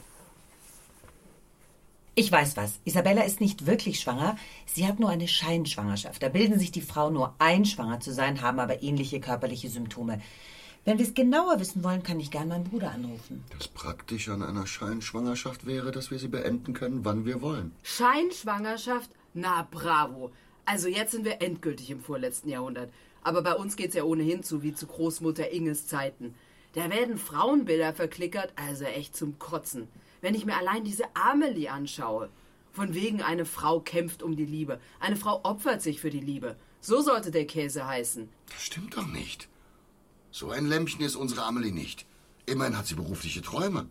[2.19, 2.81] Ich weiß was.
[2.87, 4.39] Isabella ist nicht wirklich schwanger.
[4.65, 6.23] Sie hat nur eine Scheinschwangerschaft.
[6.23, 10.23] Da bilden sich die Frauen nur ein, schwanger zu sein, haben aber ähnliche körperliche Symptome.
[10.87, 13.45] Wenn wir es genauer wissen wollen, kann ich gern meinen Bruder anrufen.
[13.51, 17.73] Das Praktische an einer Scheinschwangerschaft wäre, dass wir sie beenden können, wann wir wollen.
[17.83, 19.11] Scheinschwangerschaft?
[19.35, 20.33] Na bravo.
[20.65, 22.91] Also jetzt sind wir endgültig im vorletzten Jahrhundert.
[23.25, 26.35] Aber bei uns geht's ja ohnehin zu wie zu Großmutter Inges Zeiten.
[26.73, 29.89] Da werden Frauenbilder verklickert, also echt zum Kotzen.
[30.27, 32.31] Wenn ich mir allein diese Amelie anschaue.
[32.73, 34.81] Von wegen eine Frau kämpft um die Liebe.
[34.99, 36.57] Eine Frau opfert sich für die Liebe.
[36.81, 38.29] So sollte der Käse heißen.
[38.49, 39.49] Das stimmt doch nicht.
[40.33, 42.07] So ein Lämmchen ist unsere Amelie nicht.
[42.45, 43.87] Immerhin hat sie berufliche Träume.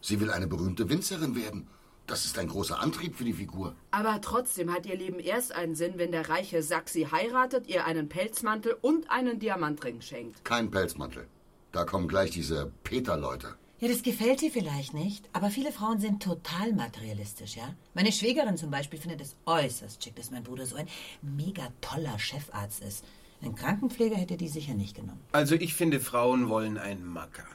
[0.00, 1.66] Sie will eine berühmte Winzerin werden.
[2.06, 3.74] Das ist ein großer Antrieb für die Figur.
[3.90, 7.84] Aber trotzdem hat ihr Leben erst einen Sinn, wenn der reiche Sack sie heiratet, ihr
[7.84, 10.44] einen Pelzmantel und einen Diamantring schenkt.
[10.44, 11.26] Kein Pelzmantel.
[11.72, 13.56] Da kommen gleich diese Peter-Leute.
[13.80, 17.74] Ja, das gefällt dir vielleicht nicht, aber viele Frauen sind total materialistisch, ja?
[17.94, 20.86] Meine Schwägerin zum Beispiel findet es äußerst schick, dass mein Bruder so ein
[21.22, 23.06] mega toller Chefarzt ist.
[23.40, 25.20] Einen Krankenpfleger hätte die sicher nicht genommen.
[25.32, 27.46] Also ich finde, Frauen wollen einen Macker.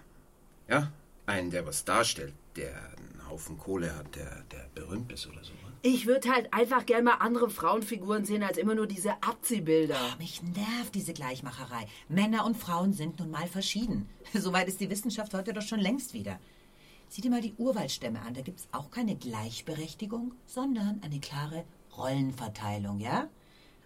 [0.68, 0.92] Ja?
[1.28, 5.54] Einen, der was darstellt, der einen Haufen Kohle hat, der, der berühmt ist oder so.
[5.88, 9.96] Ich würde halt einfach gern mal andere Frauenfiguren sehen, als immer nur diese Abziehbilder.
[9.96, 11.86] Oh, mich nervt diese Gleichmacherei.
[12.10, 14.10] Männer und Frauen sind nun mal verschieden.
[14.34, 16.40] Soweit ist die Wissenschaft heute doch schon längst wieder.
[17.08, 18.34] Sieh dir mal die Urwaldstämme an.
[18.34, 21.66] Da gibt's auch keine Gleichberechtigung, sondern eine klare
[21.96, 23.30] Rollenverteilung, ja?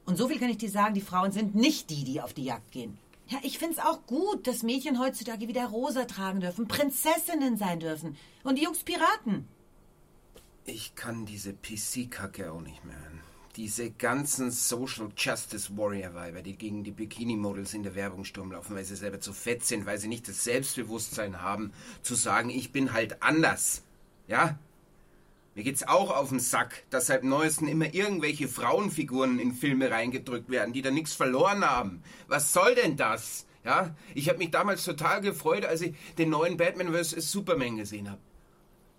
[0.06, 2.45] Und so viel kann ich dir sagen, die Frauen sind nicht die, die auf die
[2.45, 2.97] Jagd gehen.
[3.28, 8.16] Ja, ich find's auch gut, dass Mädchen heutzutage wieder rosa tragen dürfen, Prinzessinnen sein dürfen.
[8.45, 9.50] Und die Jungs Piraten.
[10.66, 13.22] Ich kann diese PC-Kacke auch nicht mehr hören.
[13.55, 18.86] Diese ganzen Social Justice Warrior-Weiber, die gegen die Bikini-Models in der Werbung Sturm laufen, weil
[18.86, 22.93] sie selber zu fett sind, weil sie nicht das Selbstbewusstsein haben, zu sagen, ich bin
[22.93, 23.84] halt anders.
[24.28, 24.60] Ja?
[25.55, 30.49] Mir geht's auch auf den Sack, dass seit neuesten immer irgendwelche Frauenfiguren in Filme reingedrückt
[30.49, 32.03] werden, die da nichts verloren haben.
[32.28, 33.45] Was soll denn das?
[33.66, 33.95] Ja?
[34.14, 37.32] Ich habe mich damals total gefreut, als ich den neuen Batman vs.
[37.32, 38.22] Superman gesehen habe.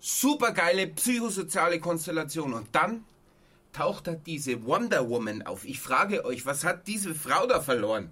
[0.01, 2.53] Supergeile psychosoziale Konstellation.
[2.53, 3.05] Und dann
[3.71, 5.63] taucht da diese Wonder Woman auf.
[5.63, 8.11] Ich frage euch, was hat diese Frau da verloren?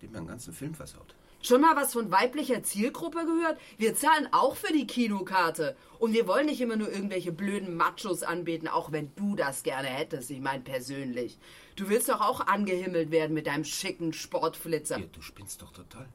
[0.00, 1.14] Die hat mir den ganzen Film versaut.
[1.40, 3.58] Schon mal was von weiblicher Zielgruppe gehört?
[3.76, 5.76] Wir zahlen auch für die Kinokarte.
[5.98, 9.88] Und wir wollen nicht immer nur irgendwelche blöden Machos anbeten, auch wenn du das gerne
[9.88, 10.30] hättest.
[10.30, 11.38] Ich meine persönlich.
[11.76, 14.98] Du willst doch auch angehimmelt werden mit deinem schicken Sportflitzer.
[14.98, 16.08] Ja, du spinnst doch total.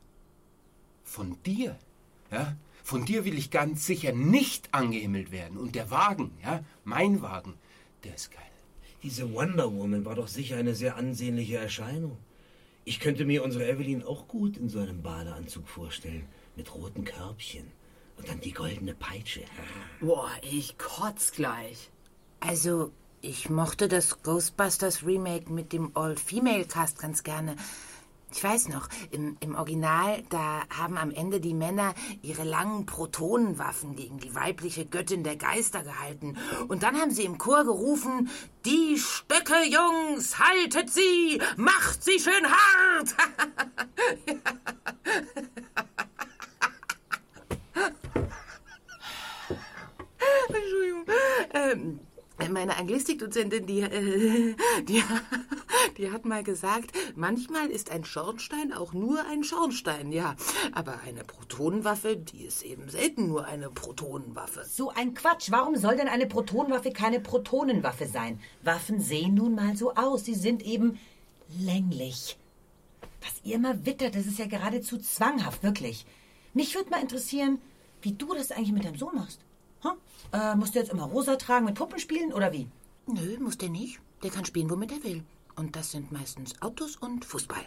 [1.03, 1.77] Von dir,
[2.33, 2.57] ja?
[2.83, 5.57] Von dir will ich ganz sicher nicht angehimmelt werden.
[5.57, 7.53] Und der Wagen, ja, mein Wagen,
[8.03, 8.41] der ist geil.
[9.03, 12.17] Diese Wonder Woman war doch sicher eine sehr ansehnliche Erscheinung.
[12.85, 16.25] Ich könnte mir unsere Evelyn auch gut in so einem Badeanzug vorstellen.
[16.55, 17.65] Mit roten Körbchen.
[18.17, 19.41] Und dann die goldene Peitsche.
[20.01, 21.89] Boah, ich kotz gleich.
[22.41, 27.55] Also, ich mochte das Ghostbusters Remake mit dem All-Female-Cast ganz gerne.
[28.35, 33.95] Ich weiß noch, im, im Original, da haben am Ende die Männer ihre langen Protonenwaffen
[33.95, 36.35] gegen die weibliche Göttin der Geister gehalten.
[36.67, 38.31] Und dann haben sie im Chor gerufen,
[38.65, 43.15] die Stöcke, Jungs, haltet sie, macht sie schön hart.
[50.47, 51.05] Entschuldigung.
[51.53, 51.99] Ähm,
[52.37, 54.55] meine Anglistikdozentin, die, äh,
[54.87, 55.03] die,
[55.97, 60.35] die hat mal gesagt, manchmal ist ein Schornstein auch nur ein Schornstein, ja.
[60.71, 64.65] Aber eine Protonenwaffe, die ist eben selten nur eine Protonenwaffe.
[64.65, 65.51] So ein Quatsch.
[65.51, 68.39] Warum soll denn eine Protonenwaffe keine Protonenwaffe sein?
[68.63, 70.25] Waffen sehen nun mal so aus.
[70.25, 70.99] Sie sind eben
[71.59, 72.37] länglich.
[73.21, 76.05] Was ihr immer wittert, das ist ja geradezu zwanghaft, wirklich.
[76.53, 77.59] Mich würde mal interessieren,
[78.01, 79.39] wie du das eigentlich mit deinem Sohn machst.
[79.83, 79.91] Hm?
[80.31, 82.67] Äh, musst du jetzt immer rosa tragen, mit Puppen spielen oder wie?
[83.05, 83.99] Nö, muss der nicht.
[84.23, 85.23] Der kann spielen, womit er will.
[85.55, 87.63] Und das sind meistens Autos und Fußball.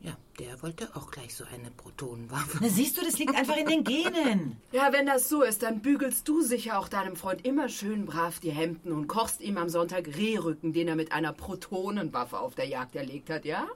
[0.00, 2.58] Ja, der wollte auch gleich so eine Protonenwaffe.
[2.60, 4.60] Na, siehst du, das liegt einfach in den Genen.
[4.72, 8.38] Ja, wenn das so ist, dann bügelst du sicher auch deinem Freund immer schön brav
[8.38, 12.66] die Hemden und kochst ihm am Sonntag Rehrücken, den er mit einer Protonenwaffe auf der
[12.66, 13.66] Jagd erlegt hat, ja?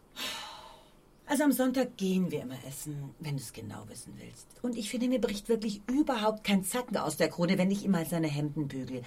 [1.33, 4.47] Also am Sonntag gehen wir immer essen, wenn du es genau wissen willst.
[4.61, 7.93] Und ich finde, mir bricht wirklich überhaupt kein Zacken aus der Krone, wenn ich ihm
[7.93, 9.01] mal seine Hemden bügel.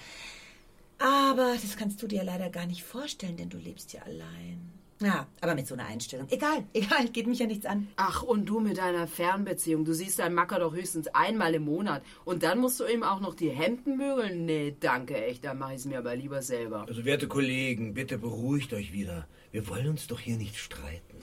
[0.98, 4.72] Aber das kannst du dir leider gar nicht vorstellen, denn du lebst ja allein.
[5.00, 6.26] Ja, aber mit so einer Einstellung.
[6.28, 7.86] Egal, egal, geht mich ja nichts an.
[7.94, 9.84] Ach, und du mit deiner Fernbeziehung.
[9.84, 12.02] Du siehst deinen Macker doch höchstens einmal im Monat.
[12.24, 14.46] Und dann musst du ihm auch noch die Hemden bügeln?
[14.46, 15.44] Nee, danke, echt.
[15.44, 16.86] Dann mach ich's mir aber lieber selber.
[16.88, 19.28] Also, werte Kollegen, bitte beruhigt euch wieder.
[19.52, 21.15] Wir wollen uns doch hier nicht streiten.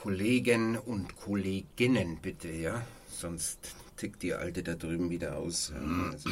[0.00, 2.86] Kollegen und Kolleginnen, bitte, ja?
[3.10, 3.58] Sonst
[3.96, 5.72] tickt die Alte da drüben wieder aus.
[5.74, 6.10] Hm.
[6.12, 6.30] Also,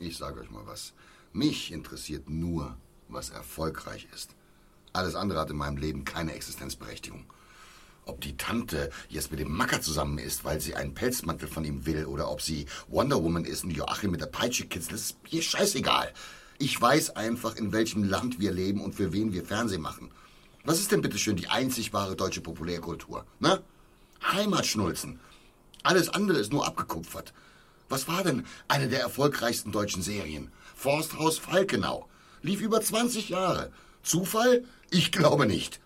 [0.00, 0.92] ich sage euch mal was.
[1.32, 2.76] Mich interessiert nur,
[3.08, 4.34] was erfolgreich ist.
[4.92, 7.26] Alles andere hat in meinem Leben keine Existenzberechtigung.
[8.06, 11.86] Ob die Tante jetzt mit dem Macker zusammen ist, weil sie einen Pelzmantel von ihm
[11.86, 15.42] will, oder ob sie Wonder Woman ist und Joachim mit der Peitsche kitzelt, ist mir
[15.42, 16.12] scheißegal.
[16.58, 20.10] Ich weiß einfach, in welchem Land wir leben und für wen wir Fernsehen machen.
[20.66, 23.24] Was ist denn bitteschön die einzig wahre deutsche Populärkultur?
[23.38, 23.62] Ne?
[24.32, 25.20] Heimatschnulzen.
[25.84, 27.32] Alles andere ist nur abgekupfert.
[27.88, 30.50] Was war denn eine der erfolgreichsten deutschen Serien?
[30.74, 32.08] Forsthaus Falkenau.
[32.42, 33.70] Lief über 20 Jahre.
[34.02, 34.64] Zufall?
[34.90, 35.80] Ich glaube nicht.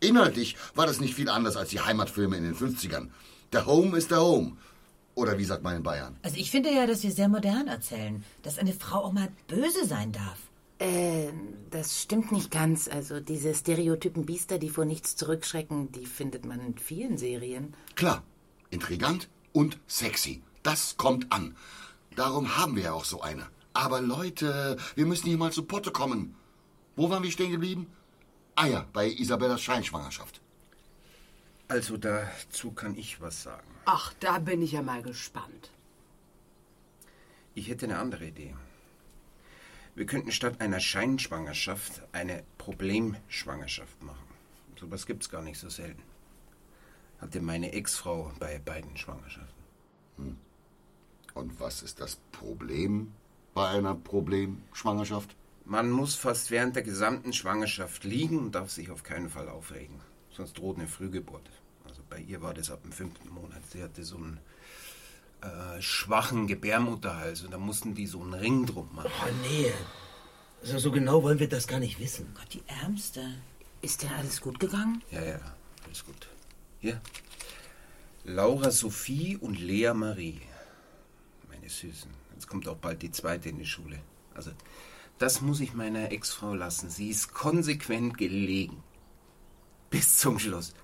[0.00, 3.10] Inhaltlich war das nicht viel anders als die Heimatfilme in den 50ern.
[3.52, 4.56] Der Home ist der Home.
[5.14, 6.16] Oder wie sagt man in Bayern?
[6.22, 9.84] Also ich finde ja, dass wir sehr modern erzählen, dass eine Frau auch mal böse
[9.84, 10.38] sein darf.
[10.78, 11.32] Äh,
[11.70, 12.88] das stimmt nicht ganz.
[12.88, 17.74] Also diese stereotypen Biester, die vor nichts zurückschrecken, die findet man in vielen Serien.
[17.94, 18.22] Klar,
[18.70, 20.42] intrigant und sexy.
[20.62, 21.56] Das kommt an.
[22.14, 23.46] Darum haben wir ja auch so eine.
[23.72, 26.34] Aber Leute, wir müssen hier mal zu Potte kommen.
[26.94, 27.86] Wo waren wir stehen geblieben?
[28.54, 30.40] Ah ja, bei Isabellas Scheinschwangerschaft.
[31.68, 33.68] Also dazu kann ich was sagen.
[33.84, 35.70] Ach, da bin ich ja mal gespannt.
[37.54, 38.54] Ich hätte eine andere Idee.
[39.96, 44.26] Wir könnten statt einer Scheinschwangerschaft eine Problemschwangerschaft machen.
[44.78, 46.02] Sowas gibt's gar nicht so selten.
[47.18, 49.64] Hatte meine Ex-Frau bei beiden Schwangerschaften.
[50.18, 50.36] Hm.
[51.32, 53.14] Und was ist das Problem
[53.54, 55.34] bei einer Problemschwangerschaft?
[55.64, 59.98] Man muss fast während der gesamten Schwangerschaft liegen und darf sich auf keinen Fall aufregen.
[60.30, 61.48] Sonst droht eine Frühgeburt.
[61.86, 63.62] Also bei ihr war das ab dem fünften Monat.
[63.70, 64.40] Sie hatte so einen
[65.46, 69.10] äh, schwachen Gebärmutterhals und da mussten die so einen Ring drum machen.
[69.24, 69.72] Oh, nee.
[70.62, 72.34] Also so genau wollen wir das gar nicht wissen.
[72.34, 73.22] Gott, die Ärmste.
[73.82, 75.02] Ist denn alles gut gegangen?
[75.10, 75.40] Ja, ja,
[75.84, 76.28] alles gut.
[76.80, 77.00] Hier.
[78.24, 80.40] Laura Sophie und Lea Marie.
[81.48, 82.10] Meine Süßen.
[82.34, 84.00] Jetzt kommt auch bald die zweite in die Schule.
[84.34, 84.50] Also,
[85.18, 86.90] das muss ich meiner Ex-Frau lassen.
[86.90, 88.82] Sie ist konsequent gelegen.
[89.90, 90.74] Bis zum Schluss.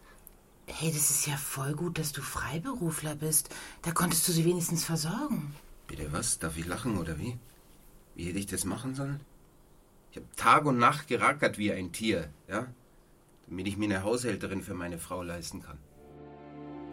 [0.66, 3.54] Hey, das ist ja voll gut, dass du Freiberufler bist.
[3.82, 5.54] Da konntest du sie wenigstens versorgen.
[5.86, 6.38] Bitte was?
[6.38, 7.36] Darf ich lachen oder wie?
[8.14, 9.20] Wie hätte ich das machen sollen?
[10.10, 12.66] Ich habe Tag und Nacht gerackert wie ein Tier, ja?
[13.48, 15.78] Damit ich mir eine Haushälterin für meine Frau leisten kann.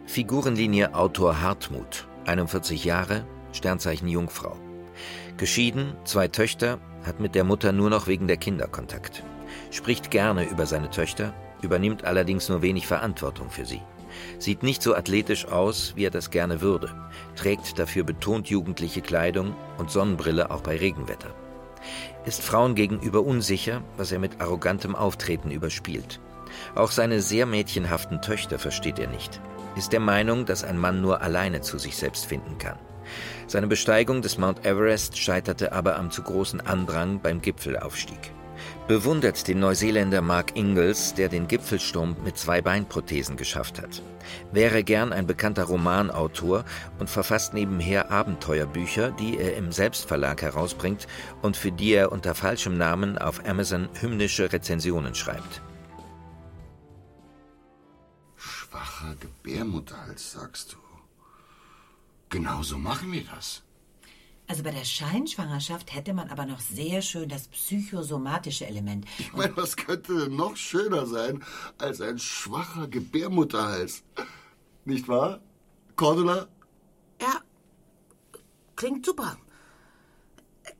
[0.06, 4.58] Figurenlinie Autor Hartmut, 41 Jahre, Sternzeichen Jungfrau.
[5.36, 9.22] Geschieden, zwei Töchter, hat mit der Mutter nur noch wegen der Kinder Kontakt.
[9.70, 13.82] Spricht gerne über seine Töchter, übernimmt allerdings nur wenig Verantwortung für sie.
[14.38, 16.94] Sieht nicht so athletisch aus, wie er das gerne würde,
[17.36, 21.34] trägt dafür betont jugendliche Kleidung und Sonnenbrille auch bei Regenwetter.
[22.26, 26.20] Ist Frauen gegenüber unsicher, was er mit arrogantem Auftreten überspielt.
[26.74, 29.40] Auch seine sehr mädchenhaften Töchter versteht er nicht.
[29.76, 32.78] Ist der Meinung, dass ein Mann nur alleine zu sich selbst finden kann.
[33.46, 38.32] Seine Besteigung des Mount Everest scheiterte aber am zu großen Andrang beim Gipfelaufstieg.
[38.90, 44.02] Bewundert den Neuseeländer Mark Ingalls, der den Gipfelsturm mit zwei Beinprothesen geschafft hat.
[44.50, 46.64] Wäre gern ein bekannter Romanautor
[46.98, 51.06] und verfasst nebenher Abenteuerbücher, die er im Selbstverlag herausbringt
[51.40, 55.62] und für die er unter falschem Namen auf Amazon hymnische Rezensionen schreibt.
[58.34, 60.78] Schwacher Gebärmutterhals, sagst du.
[62.28, 63.62] Genauso machen wir das.
[64.50, 69.06] Also bei der Scheinschwangerschaft hätte man aber noch sehr schön das psychosomatische Element.
[69.16, 71.44] Ich meine, was könnte noch schöner sein
[71.78, 74.02] als ein schwacher Gebärmutterhals?
[74.84, 75.40] Nicht wahr?
[75.94, 76.48] Cordula?
[77.20, 77.42] Ja,
[78.74, 79.36] klingt super.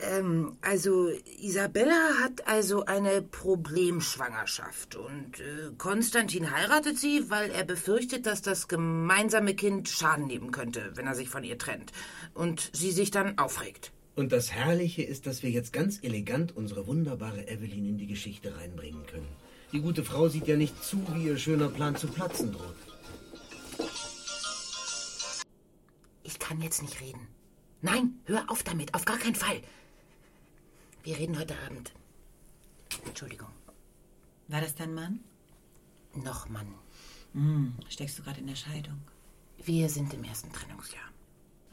[0.02, 8.26] Ähm, also Isabella hat also eine Problemschwangerschaft und äh, Konstantin heiratet sie, weil er befürchtet,
[8.26, 11.92] dass das gemeinsame Kind Schaden nehmen könnte, wenn er sich von ihr trennt
[12.34, 13.92] und sie sich dann aufregt.
[14.16, 18.56] Und das Herrliche ist, dass wir jetzt ganz elegant unsere wunderbare Evelyn in die Geschichte
[18.56, 19.28] reinbringen können.
[19.72, 22.76] Die gute Frau sieht ja nicht zu, wie ihr schöner Plan zu platzen droht.
[26.24, 27.28] Ich kann jetzt nicht reden.
[27.82, 29.62] Nein, hör auf damit, auf gar keinen Fall.
[31.02, 31.92] Wir reden heute Abend.
[33.06, 33.48] Entschuldigung.
[34.48, 35.20] War das dein Mann?
[36.14, 36.74] Noch Mann.
[37.32, 39.00] Hm, steckst du gerade in der Scheidung?
[39.64, 41.04] Wir sind im ersten Trennungsjahr.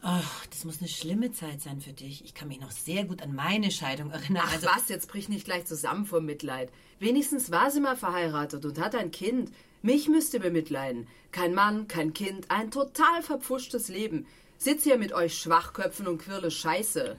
[0.01, 2.23] Ach, das muss eine schlimme Zeit sein für dich.
[2.23, 4.43] Ich kann mich noch sehr gut an meine Scheidung erinnern.
[4.45, 6.71] Ach also, was, jetzt brich nicht gleich zusammen vor Mitleid.
[6.99, 9.51] Wenigstens war sie mal verheiratet und hat ein Kind.
[9.81, 11.07] Mich müsst ihr bemitleiden.
[11.31, 14.25] Kein Mann, kein Kind, ein total verpfuschtes Leben.
[14.59, 17.15] Sitz hier mit euch Schwachköpfen und quirle Scheiße.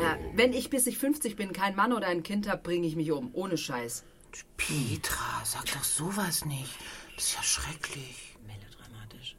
[0.00, 2.96] Ja, wenn ich bis ich 50 bin kein Mann oder ein Kind hab, bringe ich
[2.96, 3.30] mich um.
[3.34, 4.04] Ohne Scheiß.
[4.56, 6.74] Petra, sag doch sowas nicht.
[7.16, 8.36] Das ist ja schrecklich.
[8.46, 9.36] Melodramatisch.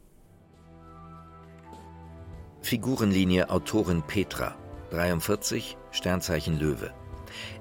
[2.60, 4.56] Figurenlinie Autorin Petra,
[4.90, 6.94] 43, Sternzeichen Löwe.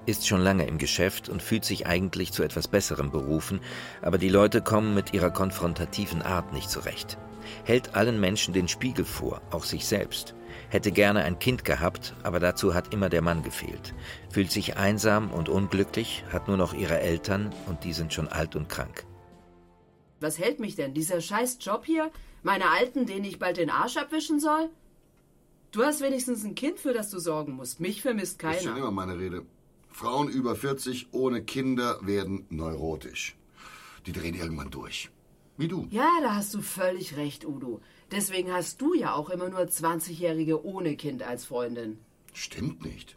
[0.05, 3.61] ist schon lange im Geschäft und fühlt sich eigentlich zu etwas Besserem berufen,
[4.01, 7.17] aber die Leute kommen mit ihrer konfrontativen Art nicht zurecht.
[7.63, 10.35] Hält allen Menschen den Spiegel vor, auch sich selbst.
[10.69, 13.93] Hätte gerne ein Kind gehabt, aber dazu hat immer der Mann gefehlt.
[14.29, 18.55] Fühlt sich einsam und unglücklich, hat nur noch ihre Eltern und die sind schon alt
[18.55, 19.05] und krank.
[20.19, 20.93] Was hält mich denn?
[20.93, 22.11] Dieser scheiß Job hier?
[22.43, 24.69] Meine Alten, denen ich bald den Arsch abwischen soll?
[25.71, 27.79] Du hast wenigstens ein Kind, für das du sorgen musst.
[27.79, 28.83] Mich vermisst Das ist schon keiner.
[28.83, 29.43] immer meine Rede.
[29.91, 33.35] Frauen über 40 ohne Kinder werden neurotisch.
[34.05, 35.09] Die drehen irgendwann durch.
[35.61, 35.87] Wie du.
[35.91, 37.81] Ja, da hast du völlig recht, Udo.
[38.09, 41.99] Deswegen hast du ja auch immer nur 20-Jährige ohne Kind als Freundin.
[42.33, 43.15] Stimmt nicht.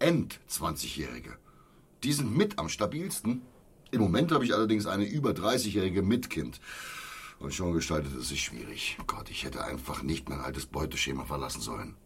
[0.00, 1.38] End-20-Jährige.
[2.02, 3.42] Die sind mit am stabilsten.
[3.92, 6.60] Im Moment habe ich allerdings eine über 30-jährige mit Kind.
[7.38, 8.98] Und schon gestaltet es sich schwierig.
[9.06, 11.96] Gott, ich hätte einfach nicht mein altes Beuteschema verlassen sollen.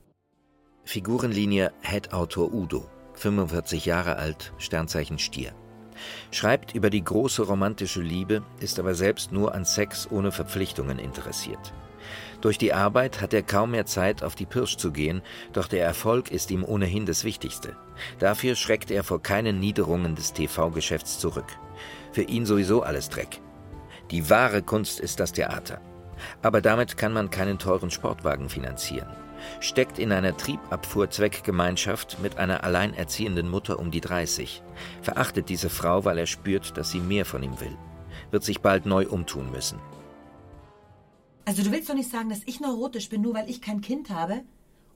[0.85, 5.55] Figurenlinie Head-Autor Udo, 45 Jahre alt, Sternzeichen Stier.
[6.31, 11.73] Schreibt über die große romantische Liebe, ist aber selbst nur an Sex ohne Verpflichtungen interessiert.
[12.41, 15.23] Durch die Arbeit hat er kaum mehr Zeit, auf die Pirsch zu gehen,
[15.53, 17.77] doch der Erfolg ist ihm ohnehin das Wichtigste.
[18.19, 21.47] Dafür schreckt er vor keinen Niederungen des TV-Geschäfts zurück.
[22.13, 23.41] Für ihn sowieso alles Dreck.
[24.11, 25.81] Die wahre Kunst ist das Theater.
[26.43, 29.09] Aber damit kann man keinen teuren Sportwagen finanzieren.
[29.61, 34.63] Steckt in einer Triebabfuhr-Zweckgemeinschaft mit einer alleinerziehenden Mutter um die 30.
[35.03, 37.77] Verachtet diese Frau, weil er spürt, dass sie mehr von ihm will.
[38.31, 39.79] Wird sich bald neu umtun müssen.
[41.45, 44.11] Also du willst doch nicht sagen, dass ich neurotisch bin, nur weil ich kein Kind
[44.11, 44.43] habe?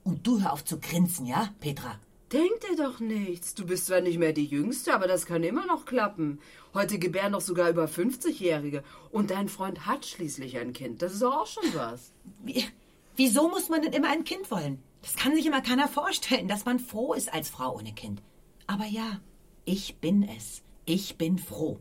[0.03, 1.99] Und du hör auf zu grinsen, ja, Petra?
[2.33, 3.53] Denk dir doch nichts.
[3.53, 6.39] Du bist zwar nicht mehr die Jüngste, aber das kann immer noch klappen.
[6.73, 8.83] Heute gebären doch sogar über 50-Jährige.
[9.11, 11.03] Und dein Freund hat schließlich ein Kind.
[11.03, 12.11] Das ist doch auch schon was.
[13.15, 14.81] Wie, wieso muss man denn immer ein Kind wollen?
[15.01, 18.21] Das kann sich immer keiner vorstellen, dass man froh ist als Frau ohne Kind.
[18.67, 19.19] Aber ja,
[19.65, 20.63] ich bin es.
[20.85, 21.79] Ich bin froh.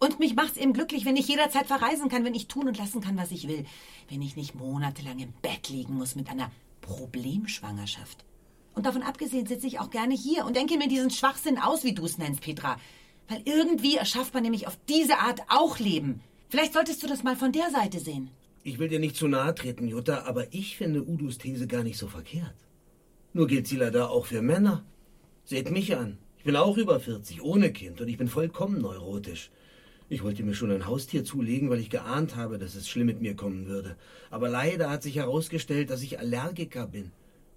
[0.00, 3.00] Und mich macht's eben glücklich, wenn ich jederzeit verreisen kann, wenn ich tun und lassen
[3.00, 3.64] kann, was ich will.
[4.08, 8.24] Wenn ich nicht monatelang im Bett liegen muss mit einer Problemschwangerschaft.
[8.74, 11.94] Und davon abgesehen sitze ich auch gerne hier und denke mir diesen Schwachsinn aus, wie
[11.94, 12.76] du es nennst, Petra.
[13.26, 16.20] Weil irgendwie erschafft man nämlich auf diese Art auch Leben.
[16.48, 18.30] Vielleicht solltest du das mal von der Seite sehen.
[18.68, 21.96] Ich will dir nicht zu nahe treten, Jutta, aber ich finde Udos These gar nicht
[21.96, 22.54] so verkehrt.
[23.32, 24.84] Nur gilt sie leider auch für Männer.
[25.46, 26.18] Seht mich an.
[26.36, 29.50] Ich bin auch über 40, ohne Kind, und ich bin vollkommen neurotisch.
[30.10, 33.22] Ich wollte mir schon ein Haustier zulegen, weil ich geahnt habe, dass es schlimm mit
[33.22, 33.96] mir kommen würde.
[34.28, 37.12] Aber leider hat sich herausgestellt, dass ich Allergiker bin.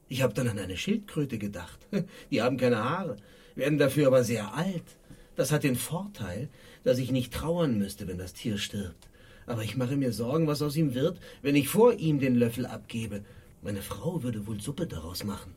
[0.07, 1.89] Ich habe dann an eine Schildkröte gedacht.
[2.31, 3.17] Die haben keine Haare,
[3.55, 4.97] werden dafür aber sehr alt.
[5.35, 6.47] Das hat den Vorteil,
[6.85, 9.10] dass ich nicht trauern müsste, wenn das Tier stirbt.
[9.45, 12.65] Aber ich mache mir Sorgen, was aus ihm wird, wenn ich vor ihm den Löffel
[12.65, 13.23] abgebe.
[13.61, 15.53] Meine Frau würde wohl Suppe daraus machen.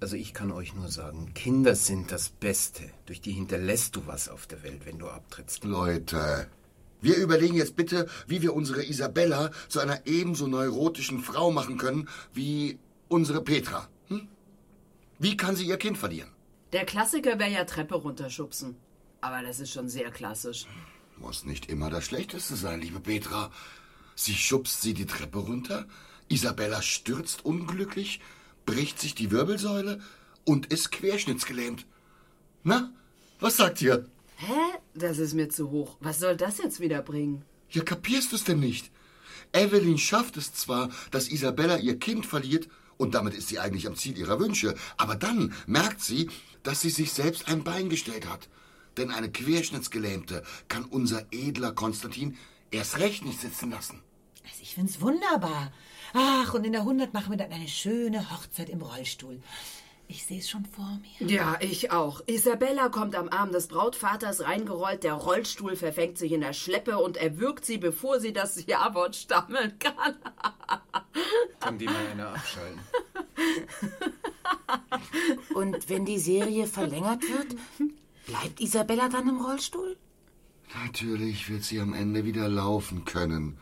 [0.00, 2.84] Also ich kann euch nur sagen, Kinder sind das Beste.
[3.04, 5.64] Durch die hinterlässt du was auf der Welt, wenn du abtrittst.
[5.64, 6.48] Leute,
[7.02, 12.08] wir überlegen jetzt bitte, wie wir unsere Isabella zu einer ebenso neurotischen Frau machen können
[12.32, 12.78] wie
[13.08, 13.88] unsere Petra.
[14.08, 14.28] Hm?
[15.18, 16.30] Wie kann sie ihr Kind verlieren?
[16.72, 18.76] Der Klassiker wäre ja Treppe runterschubsen.
[19.20, 20.66] Aber das ist schon sehr klassisch.
[21.20, 23.50] Muss nicht immer das Schlechteste sein, liebe Petra.
[24.14, 25.86] Sie schubst sie die Treppe runter,
[26.28, 28.20] Isabella stürzt unglücklich,
[28.64, 30.00] bricht sich die Wirbelsäule
[30.44, 31.84] und ist querschnittsgelähmt.
[32.62, 32.90] Na,
[33.38, 34.06] was sagt ihr?
[34.36, 34.78] Hä?
[34.94, 35.96] Das ist mir zu hoch.
[36.00, 37.44] Was soll das jetzt wieder bringen?
[37.68, 38.90] Ja, kapierst du's denn nicht?
[39.52, 43.96] Evelyn schafft es zwar, dass Isabella ihr Kind verliert, und damit ist sie eigentlich am
[43.96, 46.30] Ziel ihrer Wünsche, aber dann merkt sie,
[46.62, 48.48] dass sie sich selbst ein Bein gestellt hat.
[48.96, 52.36] Denn eine Querschnittsgelähmte kann unser edler Konstantin
[52.70, 54.02] erst recht nicht sitzen lassen.
[54.44, 55.72] Also ich find's wunderbar.
[56.12, 59.40] Ach, und in der 100 machen wir dann eine schöne Hochzeit im Rollstuhl.
[60.08, 61.28] Ich sehe es schon vor mir.
[61.28, 62.20] Ja, ich auch.
[62.26, 67.16] Isabella kommt am Arm des Brautvaters reingerollt, der Rollstuhl verfängt sich in der Schleppe und
[67.16, 70.16] erwürgt sie, bevor sie das Ja-Wort stammeln kann.
[71.60, 72.80] Kann die mal eine abschalten.
[75.54, 77.56] Und wenn die Serie verlängert wird,
[78.30, 79.96] bleibt Isabella dann im Rollstuhl?
[80.84, 83.58] Natürlich wird sie am Ende wieder laufen können.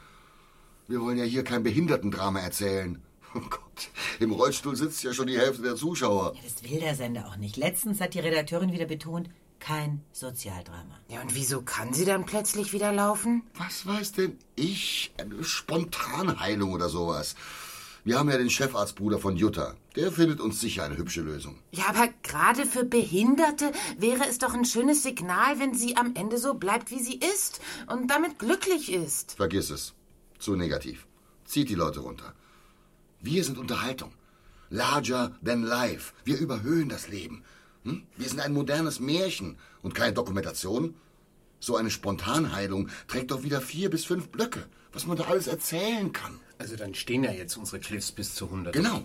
[0.88, 3.02] Wir wollen ja hier kein Behindertendrama erzählen.
[3.34, 3.90] Oh Gott,
[4.20, 6.34] im Rollstuhl sitzt ja schon die Hälfte der Zuschauer.
[6.42, 7.58] Das will der Sender auch nicht.
[7.58, 9.28] Letztens hat die Redakteurin wieder betont,
[9.60, 10.98] kein Sozialdrama.
[11.08, 13.42] Ja, und wieso kann sie dann plötzlich wieder laufen?
[13.54, 15.12] Was weiß denn ich?
[15.18, 17.36] Eine Spontanheilung oder sowas.
[18.04, 19.74] Wir haben ja den Chefarztbruder von Jutta.
[19.96, 21.58] Der findet uns sicher eine hübsche Lösung.
[21.72, 26.38] Ja, aber gerade für Behinderte wäre es doch ein schönes Signal, wenn sie am Ende
[26.38, 29.32] so bleibt, wie sie ist und damit glücklich ist.
[29.32, 29.94] Vergiss es.
[30.38, 31.06] Zu negativ.
[31.44, 32.34] Zieht die Leute runter.
[33.20, 34.12] Wir sind Unterhaltung.
[34.70, 36.12] Larger than life.
[36.24, 37.42] Wir überhöhen das Leben.
[37.84, 38.06] Hm?
[38.16, 40.94] Wir sind ein modernes Märchen und keine Dokumentation.
[41.58, 46.12] So eine Spontanheilung trägt doch wieder vier bis fünf Blöcke, was man da alles erzählen
[46.12, 46.38] kann.
[46.58, 48.74] Also dann stehen ja jetzt unsere Cliffs bis zu 100.
[48.74, 49.02] Genau.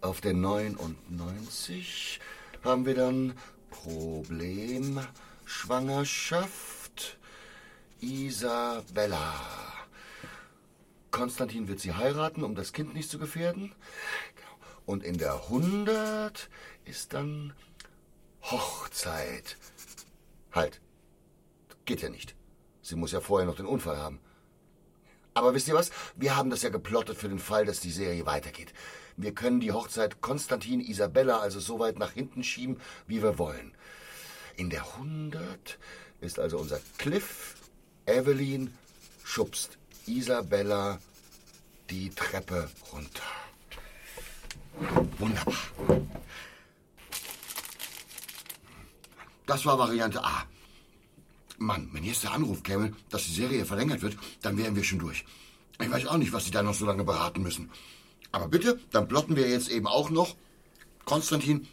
[0.00, 2.20] Auf der 99
[2.62, 3.34] haben wir dann
[3.70, 5.00] Problem
[5.44, 7.18] Schwangerschaft
[8.00, 9.34] Isabella.
[11.10, 13.72] Konstantin wird sie heiraten, um das Kind nicht zu gefährden.
[14.86, 16.48] Und in der 100
[16.84, 17.52] ist dann
[18.42, 19.56] Hochzeit.
[20.52, 20.80] Halt.
[21.84, 22.34] Geht ja nicht.
[22.82, 24.20] Sie muss ja vorher noch den Unfall haben.
[25.34, 25.90] Aber wisst ihr was?
[26.14, 28.72] Wir haben das ja geplottet für den Fall, dass die Serie weitergeht.
[29.16, 33.74] Wir können die Hochzeit Konstantin Isabella also so weit nach hinten schieben, wie wir wollen.
[34.56, 35.78] In der 100
[36.20, 37.56] ist also unser Cliff,
[38.06, 38.72] Evelyn
[39.24, 41.00] schubst Isabella
[41.90, 43.22] die Treppe runter.
[45.18, 45.54] Wunderbar.
[49.46, 50.44] Das war Variante A.
[51.64, 54.98] Mann, wenn jetzt der Anruf käme, dass die Serie verlängert wird, dann wären wir schon
[54.98, 55.24] durch.
[55.80, 57.70] Ich weiß auch nicht, was Sie da noch so lange beraten müssen.
[58.32, 60.36] Aber bitte, dann plotten wir jetzt eben auch noch.
[61.04, 61.66] Konstantin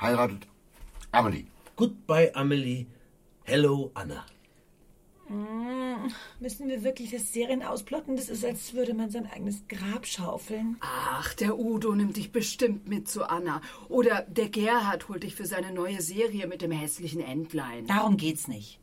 [0.00, 0.46] heiratet
[1.12, 1.46] Amelie.
[1.76, 2.86] Goodbye, Amelie.
[3.44, 4.24] Hello, Anna.
[5.28, 8.16] Mm, müssen wir wirklich das Serien ausplotten?
[8.16, 10.76] Das ist, als würde man sein eigenes Grab schaufeln.
[10.80, 13.60] Ach, der Udo nimmt dich bestimmt mit zu Anna.
[13.88, 17.86] Oder der Gerhard holt dich für seine neue Serie mit dem hässlichen Entlein.
[17.86, 18.78] Darum geht's nicht.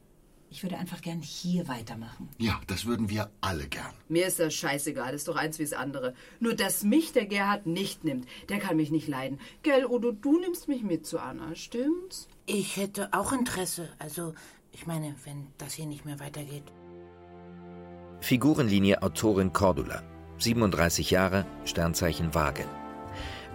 [0.54, 2.30] Ich würde einfach gern hier weitermachen.
[2.38, 3.91] Ja, das würden wir alle gern.
[4.08, 6.14] Mir ist das scheißegal, ist doch eins wie das andere.
[6.39, 9.39] Nur, dass mich der Gerhard nicht nimmt, der kann mich nicht leiden.
[9.64, 12.28] Gell, Udo, du nimmst mich mit zu Anna, stimmt's?
[12.45, 13.89] Ich hätte auch Interesse.
[13.97, 14.36] Also,
[14.72, 16.72] ich meine, wenn das hier nicht mehr weitergeht.
[18.22, 20.04] Figurenlinie Autorin Cordula.
[20.38, 22.66] 37 Jahre, Sternzeichen Waage.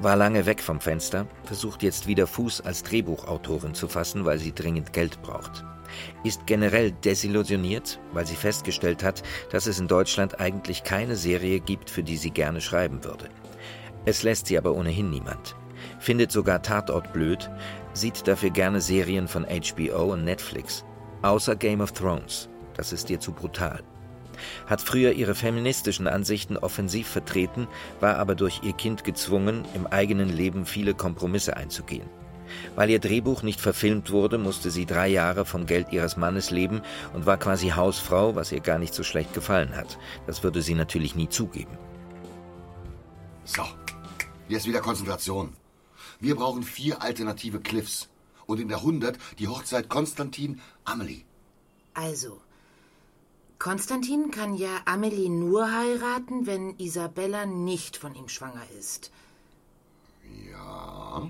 [0.01, 4.53] War lange weg vom Fenster, versucht jetzt wieder Fuß als Drehbuchautorin zu fassen, weil sie
[4.53, 5.65] dringend Geld braucht.
[6.25, 11.91] Ist generell desillusioniert, weil sie festgestellt hat, dass es in Deutschland eigentlich keine Serie gibt,
[11.91, 13.29] für die sie gerne schreiben würde.
[14.05, 15.57] Es lässt sie aber ohnehin niemand.
[15.99, 17.51] Findet sogar Tatort blöd,
[17.93, 20.85] sieht dafür gerne Serien von HBO und Netflix.
[21.23, 22.49] Außer Game of Thrones.
[22.75, 23.83] Das ist ihr zu brutal.
[24.67, 27.67] Hat früher ihre feministischen Ansichten offensiv vertreten,
[28.01, 32.09] war aber durch ihr Kind gezwungen, im eigenen Leben viele Kompromisse einzugehen.
[32.79, 36.81] Weil ihr Drehbuch nicht verfilmt wurde, musste sie drei Jahre vom Geld ihres Mannes leben
[37.13, 39.99] und war quasi Hausfrau, was ihr gar nicht so schlecht gefallen hat.
[40.29, 41.77] Das würde sie natürlich nie zugeben.
[43.45, 43.65] So,
[44.49, 45.55] jetzt wieder Konzentration.
[46.21, 48.09] Wir brauchen vier alternative Cliffs.
[48.47, 51.25] Und in der 100 die Hochzeit Konstantin Amelie.
[51.95, 52.41] Also,
[53.59, 59.11] Konstantin kann ja Amelie nur heiraten, wenn Isabella nicht von ihm schwanger ist.
[60.49, 61.29] Ja.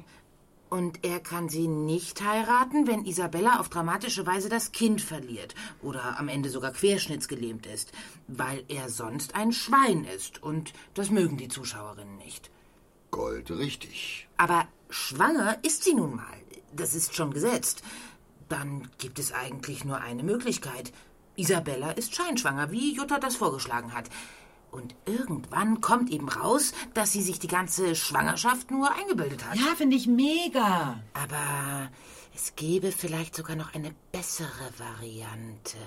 [0.71, 6.19] Und er kann sie nicht heiraten, wenn Isabella auf dramatische Weise das Kind verliert oder
[6.19, 7.93] am Ende sogar querschnittsgelähmt ist,
[8.27, 12.51] weil er sonst ein Schwein ist und das mögen die Zuschauerinnen nicht.
[13.11, 14.29] Gold richtig.
[14.37, 16.37] Aber schwanger ist sie nun mal.
[16.73, 17.83] Das ist schon gesetzt.
[18.51, 20.93] Dann gibt es eigentlich nur eine Möglichkeit.
[21.37, 24.11] Isabella ist scheinschwanger, wie Jutta das vorgeschlagen hat.
[24.71, 29.57] Und irgendwann kommt eben raus, dass sie sich die ganze Schwangerschaft nur eingebildet hat.
[29.57, 31.03] Ja, finde ich mega.
[31.15, 31.91] Aber
[32.35, 35.79] es gäbe vielleicht sogar noch eine bessere Variante.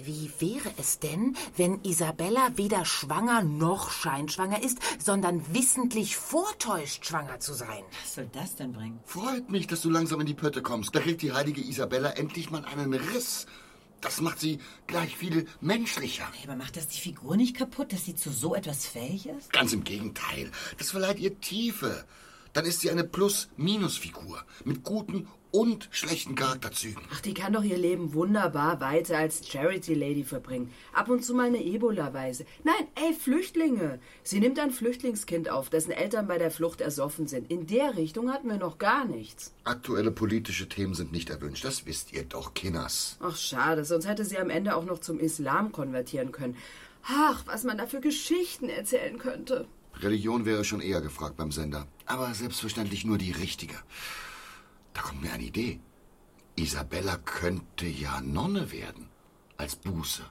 [0.00, 7.40] Wie wäre es denn, wenn Isabella weder schwanger noch scheinschwanger ist, sondern wissentlich vortäuscht, schwanger
[7.40, 7.82] zu sein?
[8.02, 9.00] Was soll das denn bringen?
[9.04, 10.94] Freut mich, dass du langsam in die Pötte kommst.
[10.94, 13.46] Da kriegt die heilige Isabella endlich mal einen Riss.
[14.00, 16.30] Das macht sie gleich viel menschlicher.
[16.44, 19.52] Aber macht das die Figur nicht kaputt, dass sie zu so etwas fähig ist?
[19.52, 20.50] Ganz im Gegenteil.
[20.78, 22.04] Das verleiht ihr Tiefe.
[22.52, 27.02] Dann ist sie eine Plus-Minus-Figur mit guten und schlechten Charakterzügen.
[27.12, 30.72] Ach, die kann doch ihr Leben wunderbar weiter als Charity Lady verbringen.
[30.92, 32.44] Ab und zu mal eine Ebola-Weise.
[32.64, 33.98] Nein, ey, Flüchtlinge.
[34.22, 37.50] Sie nimmt ein Flüchtlingskind auf, dessen Eltern bei der Flucht ersoffen sind.
[37.50, 39.54] In der Richtung hatten wir noch gar nichts.
[39.64, 41.64] Aktuelle politische Themen sind nicht erwünscht.
[41.64, 43.16] Das wisst ihr doch, Kinners.
[43.20, 43.84] Ach, schade.
[43.84, 46.56] Sonst hätte sie am Ende auch noch zum Islam konvertieren können.
[47.04, 49.66] Ach, was man da für Geschichten erzählen könnte.
[50.00, 51.86] Religion wäre schon eher gefragt beim Sender.
[52.06, 53.74] Aber selbstverständlich nur die richtige.
[54.94, 55.80] Da kommt mir eine Idee.
[56.56, 59.08] Isabella könnte ja Nonne werden.
[59.56, 60.22] Als Buße.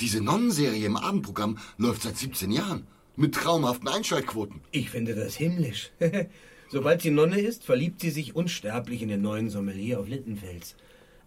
[0.00, 2.86] Diese Nonnenserie im Abendprogramm läuft seit 17 Jahren.
[3.16, 4.60] Mit traumhaften Einschaltquoten.
[4.72, 5.92] Ich finde das himmlisch.
[6.68, 10.74] Sobald sie Nonne ist, verliebt sie sich unsterblich in den neuen Sommelier auf Lindenfels.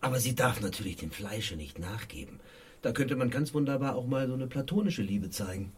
[0.02, 2.40] Aber sie darf natürlich dem Fleische nicht nachgeben.
[2.82, 5.72] Da könnte man ganz wunderbar auch mal so eine platonische Liebe zeigen.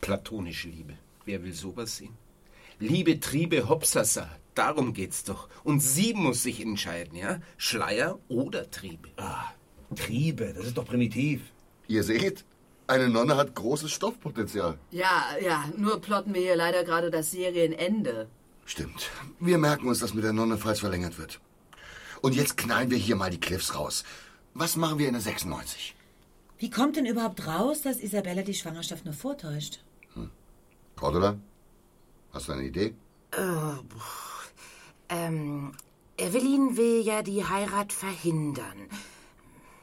[0.00, 0.94] Platonische Liebe.
[1.24, 2.16] Wer will sowas sehen?
[2.78, 5.48] Liebe Triebe Hopsasa, darum geht's doch.
[5.64, 7.40] Und sie muss sich entscheiden, ja?
[7.58, 9.10] Schleier oder Triebe.
[9.16, 9.52] Ah,
[9.94, 11.42] Triebe, das ist doch primitiv.
[11.88, 12.44] Ihr seht,
[12.86, 14.78] eine Nonne hat großes Stoffpotenzial.
[14.90, 18.28] Ja, ja, nur plotten wir hier leider gerade das Serienende.
[18.64, 19.10] Stimmt.
[19.38, 21.40] Wir merken uns das mit der Nonne, falls verlängert wird.
[22.22, 24.04] Und jetzt knallen wir hier mal die Cliffs raus.
[24.54, 25.94] Was machen wir in der 96?
[26.58, 29.80] Wie kommt denn überhaupt raus, dass Isabella die Schwangerschaft nur vortäuscht?
[31.00, 31.38] Cordula?
[32.34, 32.94] Hast du eine Idee?
[33.30, 33.38] Äh,
[35.08, 35.72] ähm,
[36.18, 38.86] Evelyn will ja die Heirat verhindern.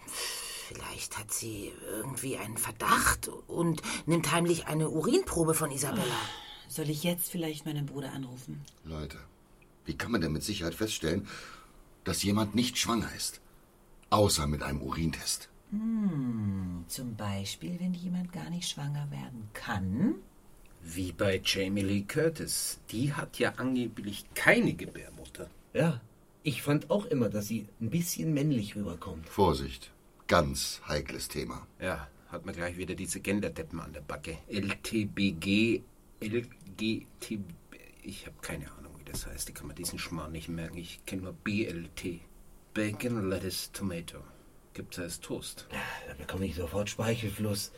[0.06, 6.22] Vielleicht hat sie irgendwie einen Verdacht und nimmt heimlich eine Urinprobe von Isabella.
[6.68, 8.62] Soll ich jetzt vielleicht meinen Bruder anrufen?
[8.84, 9.18] Leute,
[9.86, 11.28] wie kann man denn mit Sicherheit feststellen,
[12.04, 13.42] dass jemand nicht schwanger ist?
[14.12, 15.50] Außer mit einem Urintest.
[15.72, 20.16] Hm, zum Beispiel, wenn jemand gar nicht schwanger werden kann.
[20.90, 22.80] Wie bei Jamie Lee Curtis.
[22.92, 25.50] Die hat ja angeblich keine Gebärmutter.
[25.74, 26.00] Ja,
[26.44, 29.28] ich fand auch immer, dass sie ein bisschen männlich rüberkommt.
[29.28, 29.92] Vorsicht,
[30.28, 31.68] ganz heikles Thema.
[31.82, 34.38] Ja, hat man gleich wieder diese Genderdeppen an der Backe.
[34.48, 35.82] LTBG,
[36.22, 37.40] LGT.
[38.02, 39.50] Ich habe keine Ahnung, wie das heißt.
[39.50, 40.78] Ich kann mir diesen Schmarrn nicht merken.
[40.78, 42.22] Ich kenne nur BLT.
[42.74, 44.20] Bacon, Lettuce, Tomato.
[44.74, 45.68] Gibt's als Toast.
[46.08, 47.74] Da bekomme ich sofort Speichelfluss.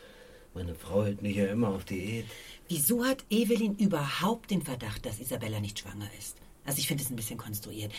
[0.54, 2.26] Meine Frau hält mich ja immer auf Diät.
[2.68, 6.36] Wieso hat Evelyn überhaupt den Verdacht, dass Isabella nicht schwanger ist?
[6.64, 7.92] Also ich finde es ein bisschen konstruiert.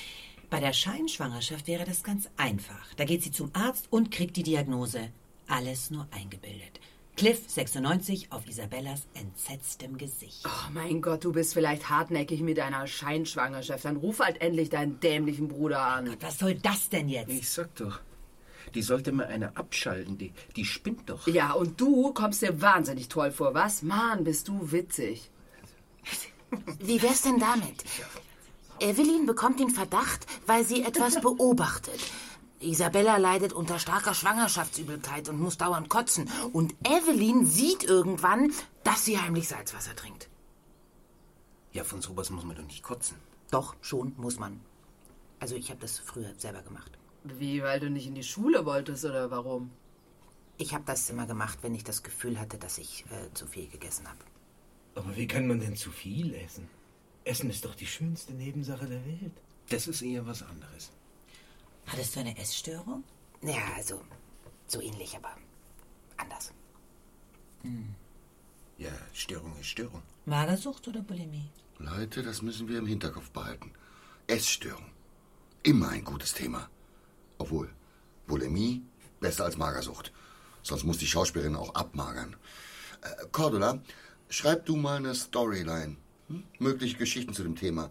[0.49, 2.93] Bei der Scheinschwangerschaft wäre das ganz einfach.
[2.95, 5.09] Da geht sie zum Arzt und kriegt die Diagnose.
[5.47, 6.79] Alles nur eingebildet.
[7.15, 10.45] Cliff 96 auf Isabellas entsetztem Gesicht.
[10.45, 13.85] Oh mein Gott, du bist vielleicht hartnäckig mit deiner Scheinschwangerschaft.
[13.85, 16.05] Dann ruf halt endlich deinen dämlichen Bruder an.
[16.05, 17.29] Gott, was soll das denn jetzt?
[17.29, 17.99] Ich sag doch,
[18.73, 20.17] die sollte mal eine abschalten.
[20.17, 21.27] Die, die spinnt doch.
[21.27, 23.81] Ja, und du kommst dir wahnsinnig toll vor, was?
[23.81, 25.29] Mann, bist du witzig.
[26.79, 27.83] Wie wär's denn damit?
[28.79, 31.99] Evelyn bekommt den Verdacht, weil sie etwas beobachtet.
[32.59, 36.29] Isabella leidet unter starker Schwangerschaftsübelkeit und muss dauernd kotzen.
[36.53, 38.51] Und Evelyn sieht irgendwann,
[38.83, 40.29] dass sie heimlich Salzwasser trinkt.
[41.73, 43.17] Ja, von sowas muss man doch nicht kotzen.
[43.49, 44.61] Doch, schon muss man.
[45.39, 46.91] Also ich habe das früher selber gemacht.
[47.23, 49.71] Wie, weil du nicht in die Schule wolltest oder warum?
[50.57, 53.67] Ich habe das immer gemacht, wenn ich das Gefühl hatte, dass ich äh, zu viel
[53.67, 54.19] gegessen habe.
[54.95, 56.67] Aber wie kann man denn zu viel essen?
[57.23, 59.33] Essen ist doch die schönste Nebensache der Welt.
[59.69, 60.91] Das ist eher was anderes.
[61.85, 63.03] Hattest du eine Essstörung?
[63.41, 64.01] Ja, also
[64.67, 65.35] so ähnlich, aber
[66.17, 66.53] anders.
[67.61, 67.95] Hm.
[68.77, 70.01] Ja, Störung ist Störung.
[70.25, 71.49] Magersucht oder Bulimie?
[71.77, 73.71] Leute, das müssen wir im Hinterkopf behalten.
[74.27, 74.91] Essstörung.
[75.63, 76.69] Immer ein gutes Thema.
[77.41, 77.69] Obwohl,
[78.27, 78.83] Bulimie
[79.19, 80.11] besser als Magersucht.
[80.61, 82.35] Sonst muss die Schauspielerin auch abmagern.
[83.01, 83.81] Äh, Cordula,
[84.29, 85.97] schreib du mal eine Storyline.
[86.27, 86.43] Hm?
[86.59, 87.89] Mögliche Geschichten zu dem Thema.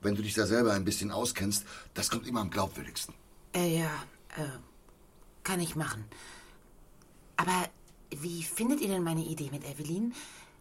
[0.00, 3.14] Wenn du dich da selber ein bisschen auskennst, das kommt immer am glaubwürdigsten.
[3.52, 3.90] Äh, ja,
[4.36, 4.58] äh,
[5.42, 6.04] kann ich machen.
[7.36, 7.68] Aber
[8.10, 10.14] wie findet ihr denn meine Idee mit Evelyn?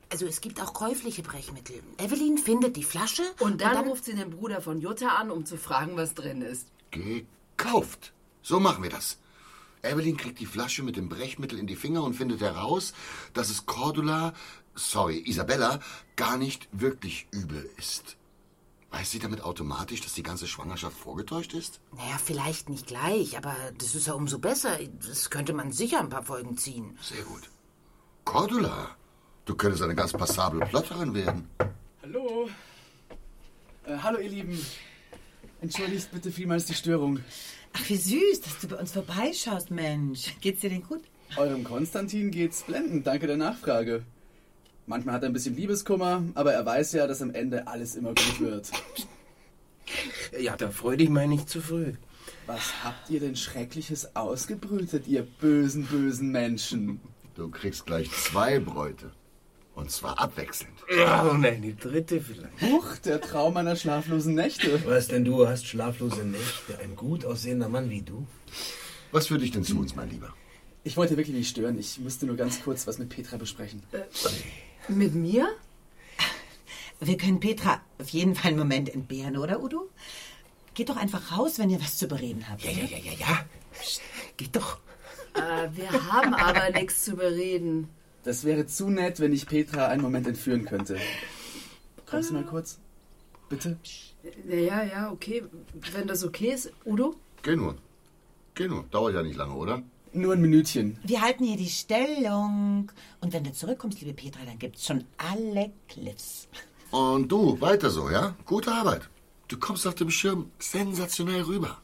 [0.09, 1.84] Also es gibt auch käufliche Brechmittel.
[1.99, 5.57] Evelyn findet die Flasche Und dann, ruft sie den Bruder von Jutta an, um zu
[5.57, 6.67] fragen, was drin ist.
[6.89, 8.13] Gekauft.
[8.43, 9.17] So machen wir das.
[9.81, 12.93] Evelyn kriegt die Flasche mit dem Brechmittel in die Finger und findet heraus,
[13.33, 14.33] dass es Cordula,
[14.75, 15.79] sorry, Isabella,
[16.15, 18.17] gar nicht wirklich übel ist.
[18.91, 21.79] Weiß sie damit automatisch, dass die ganze Schwangerschaft vorgetäuscht ist?
[21.95, 24.77] Naja, vielleicht nicht gleich, aber das ist ja umso besser.
[25.07, 26.97] Das könnte man sicher ein paar Folgen ziehen.
[27.01, 27.49] Sehr gut.
[28.23, 28.95] Cordula,
[29.45, 31.49] du könntest eine ganz passable Plotterin werden.
[32.03, 32.49] Hallo.
[33.85, 34.65] Äh, hallo, ihr Lieben.
[35.61, 37.19] Entschuldigt bitte vielmals die Störung.
[37.74, 40.36] Ach, wie süß, dass du bei uns vorbeischaust, Mensch.
[40.41, 41.01] Geht's dir denn gut?
[41.36, 44.03] Eurem Konstantin geht's blendend, danke der Nachfrage.
[44.86, 48.09] Manchmal hat er ein bisschen Liebeskummer, aber er weiß ja, dass am Ende alles immer
[48.09, 48.71] gut wird.
[50.39, 51.93] Ja, da freu dich mal nicht zu früh.
[52.45, 56.99] Was habt ihr denn Schreckliches ausgebrütet, ihr bösen, bösen Menschen?
[57.36, 59.11] Du kriegst gleich zwei Bräute.
[59.76, 60.74] Und zwar abwechselnd.
[60.89, 62.61] Oh nein, die dritte vielleicht.
[62.61, 64.86] Huch, der Traum meiner schlaflosen Nächte.
[64.86, 66.78] Was denn du hast schlaflose Nächte?
[66.80, 68.28] Ein gut aussehender Mann wie du?
[69.11, 70.34] Was führt dich denn zu uns, mein Lieber?
[70.84, 71.80] Ich wollte wirklich nicht stören.
[71.80, 73.82] Ich musste nur ganz kurz was mit Petra besprechen.
[74.88, 75.47] Mit mir?
[76.99, 79.89] Wir können Petra auf jeden Fall einen Moment entbehren, oder, Udo?
[80.74, 82.63] Geht doch einfach raus, wenn ihr was zu bereden habt.
[82.63, 83.45] Ja, ja, ja, ja, ja.
[84.38, 84.78] Geht doch.
[85.36, 87.89] Äh, wir haben aber nichts zu bereden.
[88.24, 90.97] Das wäre zu nett, wenn ich Petra einen Moment entführen könnte.
[92.05, 92.80] Kommst du mal kurz?
[93.49, 93.78] Bitte?
[94.47, 95.43] Ja, ja, ja, okay.
[95.91, 97.15] Wenn das okay ist, Udo?
[97.41, 97.76] Geh nur.
[98.55, 98.86] Geh nur.
[98.91, 99.84] Dauert ja nicht lange, oder?
[100.13, 100.99] Nur ein Minütchen.
[101.03, 102.91] Wir halten hier die Stellung.
[103.19, 106.47] Und wenn du zurückkommst, liebe Petra, dann gibt's schon alle Cliffs.
[106.91, 108.36] Und du, weiter so, ja?
[108.45, 109.09] Gute Arbeit.
[109.49, 111.78] Du kommst auf dem Schirm sensationell rüber.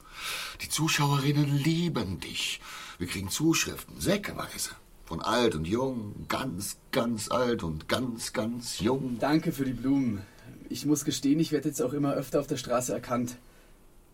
[0.62, 2.62] Die Zuschauerinnen lieben dich.
[2.98, 4.72] Wir kriegen Zuschriften, säckeweise.
[5.10, 9.18] Von alt und jung, ganz, ganz alt und ganz, ganz jung.
[9.20, 10.22] Danke für die Blumen.
[10.70, 13.38] Ich muss gestehen, ich werde jetzt auch immer öfter auf der Straße erkannt.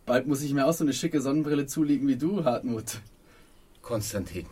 [0.06, 3.02] Bald muss ich mir auch so eine schicke Sonnenbrille zulegen wie du, Hartmut.
[3.82, 4.46] Konstantin,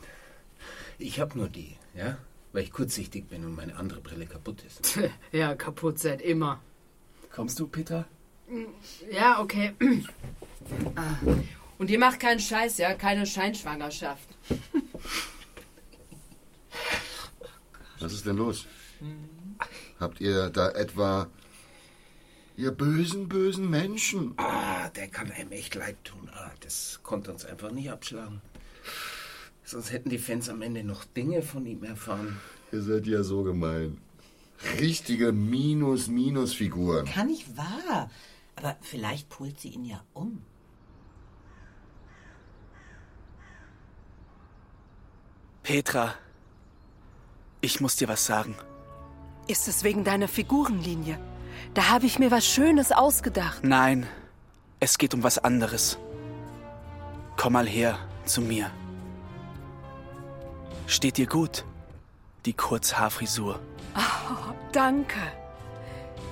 [1.00, 2.18] ich hab nur die, ja?
[2.52, 5.00] Weil ich kurzsichtig bin und meine andere Brille kaputt ist.
[5.32, 6.60] Ja, kaputt seit immer.
[7.34, 8.04] Kommst du, Petra?
[9.10, 9.72] Ja, okay.
[10.96, 11.16] Ah.
[11.78, 12.96] Und ihr macht keinen Scheiß, ja?
[12.96, 14.28] Keine Scheinschwangerschaft.
[18.04, 18.68] Was ist denn los?
[20.00, 21.30] Habt ihr da etwa...
[22.56, 24.34] Ihr bösen, bösen Menschen?
[24.38, 26.30] Ah, der kann einem echt leid tun.
[26.34, 28.42] Ah, das konnte uns einfach nie abschlagen.
[29.64, 32.40] Sonst hätten die Fans am Ende noch Dinge von ihm erfahren.
[32.72, 33.98] Ihr seid ja so gemein.
[34.80, 37.06] Richtige Minus-Minus-Figuren.
[37.06, 38.12] Kann nicht wahr.
[38.56, 40.44] Aber vielleicht pult sie ihn ja um.
[45.64, 46.14] Petra,
[47.64, 48.56] ich muss dir was sagen.
[49.48, 51.18] Ist es wegen deiner Figurenlinie?
[51.74, 53.64] Da habe ich mir was Schönes ausgedacht.
[53.64, 54.06] Nein,
[54.80, 55.98] es geht um was anderes.
[57.38, 58.70] Komm mal her zu mir.
[60.88, 61.64] Steht dir gut,
[62.46, 63.60] die Kurzhaarfrisur.
[63.96, 65.22] Oh, danke.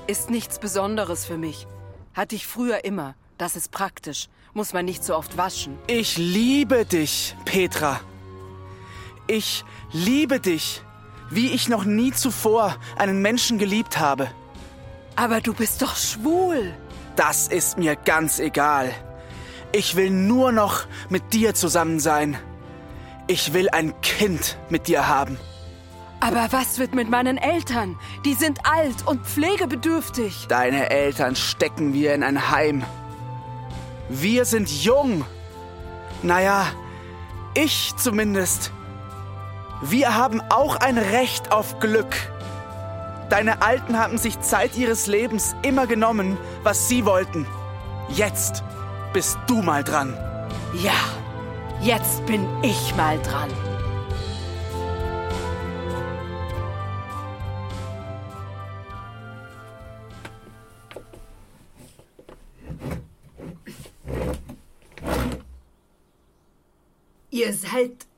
[0.08, 1.66] Ist nichts Besonderes für mich.
[2.14, 3.16] Hatte ich früher immer.
[3.38, 4.28] Das ist praktisch.
[4.54, 5.78] Muss man nicht so oft waschen.
[5.88, 8.02] Ich liebe dich, Petra.
[9.28, 9.64] Ich
[9.94, 10.84] liebe dich,
[11.32, 14.30] wie ich noch nie zuvor einen Menschen geliebt habe.
[15.16, 16.74] Aber du bist doch schwul.
[17.16, 18.94] Das ist mir ganz egal.
[19.72, 22.38] Ich will nur noch mit dir zusammen sein.
[23.28, 25.38] Ich will ein Kind mit dir haben.
[26.20, 27.98] Aber was wird mit meinen Eltern?
[28.26, 30.46] Die sind alt und pflegebedürftig.
[30.50, 32.84] Deine Eltern stecken wir in ein Heim.
[34.10, 35.26] Wir sind jung.
[36.22, 36.68] Naja,
[37.56, 38.72] ich zumindest.
[39.84, 42.16] Wir haben auch ein Recht auf Glück.
[43.30, 47.48] Deine Alten haben sich Zeit ihres Lebens immer genommen, was sie wollten.
[48.10, 48.64] Jetzt
[49.12, 50.14] bist du mal dran.
[50.84, 50.94] Ja,
[51.82, 53.50] jetzt bin ich mal dran.
[67.32, 68.11] Ihr seid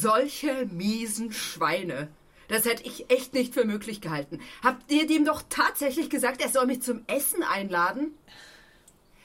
[0.00, 2.08] solche miesen Schweine.
[2.48, 4.40] Das hätte ich echt nicht für möglich gehalten.
[4.62, 8.14] Habt ihr dem doch tatsächlich gesagt, er soll mich zum Essen einladen?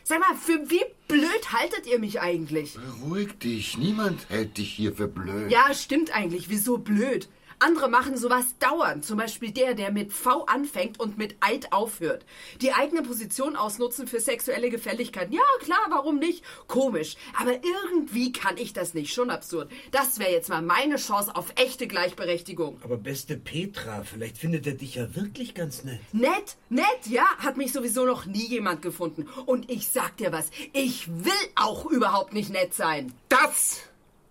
[0.04, 2.76] Sag mal, für wie blöd haltet ihr mich eigentlich?
[2.76, 3.76] Beruhig dich.
[3.80, 5.50] Niemand hält dich hier für blöd.
[5.52, 6.50] Ja, stimmt eigentlich.
[6.50, 7.28] Wieso blöd?
[7.60, 9.06] Andere machen sowas dauernd.
[9.06, 12.26] Zum Beispiel der, der mit V anfängt und mit Eid aufhört.
[12.62, 15.34] Die eigene Position ausnutzen für sexuelle Gefälligkeiten.
[15.34, 16.44] Ja, klar, warum nicht?
[16.68, 17.16] Komisch.
[17.40, 19.14] Aber irgendwie kann ich das nicht.
[19.14, 19.72] Schon absurd.
[19.92, 22.80] Das wäre jetzt mal meine Chance auf echte Gleichberechtigung.
[22.84, 26.00] Aber beste Petra, vielleicht findet er dich ja wirklich ganz nett.
[26.12, 29.28] Nett, nett, ja, hat mich sowieso noch nie jemand gefunden.
[29.46, 33.14] Und ich sag dir was, ich will auch überhaupt nicht nett sein.
[33.30, 33.82] Das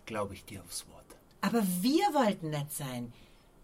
[0.06, 0.93] glaube ich dir aufs Wort.
[1.46, 3.12] Aber wir wollten nett sein.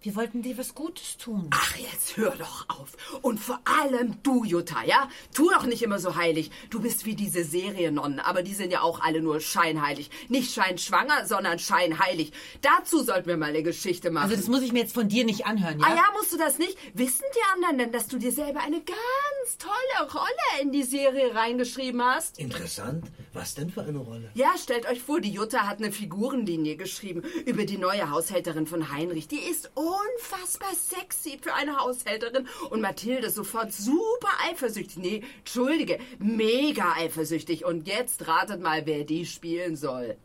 [0.03, 1.51] Wir wollten dir was Gutes tun.
[1.51, 2.97] Ach, jetzt hör doch auf.
[3.21, 5.11] Und vor allem du, Jutta, ja?
[5.35, 6.51] Tu doch nicht immer so heilig.
[6.71, 10.11] Du bist wie diese Seriennonnen, aber die sind ja auch alle nur scheinheilig.
[10.29, 12.33] Nicht scheinschwanger, sondern scheinheilig.
[12.63, 14.25] Dazu sollten wir mal eine Geschichte machen.
[14.25, 15.87] Also das muss ich mir jetzt von dir nicht anhören, ja?
[15.87, 16.79] Ah ja, musst du das nicht?
[16.95, 21.35] Wissen die anderen denn, dass du dir selber eine ganz tolle Rolle in die Serie
[21.35, 22.39] reingeschrieben hast?
[22.39, 23.05] Interessant.
[23.35, 24.31] Was denn für eine Rolle?
[24.33, 28.91] Ja, stellt euch vor, die Jutta hat eine Figurenlinie geschrieben über die neue Haushälterin von
[28.91, 29.29] Heinrich.
[29.29, 32.49] Die ist unfassbar sexy für eine Haushälterin.
[32.71, 34.97] Und Mathilde sofort super eifersüchtig.
[34.97, 37.65] Nee, entschuldige, mega eifersüchtig.
[37.65, 40.17] Und jetzt ratet mal, wer die spielen soll.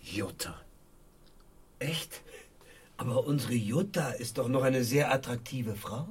[0.00, 0.60] Jutta.
[1.78, 2.22] Echt?
[2.96, 6.08] Aber unsere Jutta ist doch noch eine sehr attraktive Frau.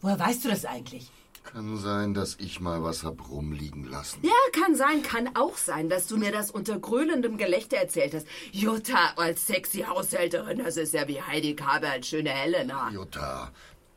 [0.00, 1.10] Woher weißt du das eigentlich?
[1.52, 4.20] Kann sein, dass ich mal was hab rumliegen lassen.
[4.22, 8.26] Ja, kann sein, kann auch sein, dass du mir das unter gröhlendem Gelächter erzählt hast.
[8.52, 12.90] Jutta als sexy Haushälterin, das ist ja wie Heidi Kabel als schöne Helena.
[12.90, 13.50] Jutta,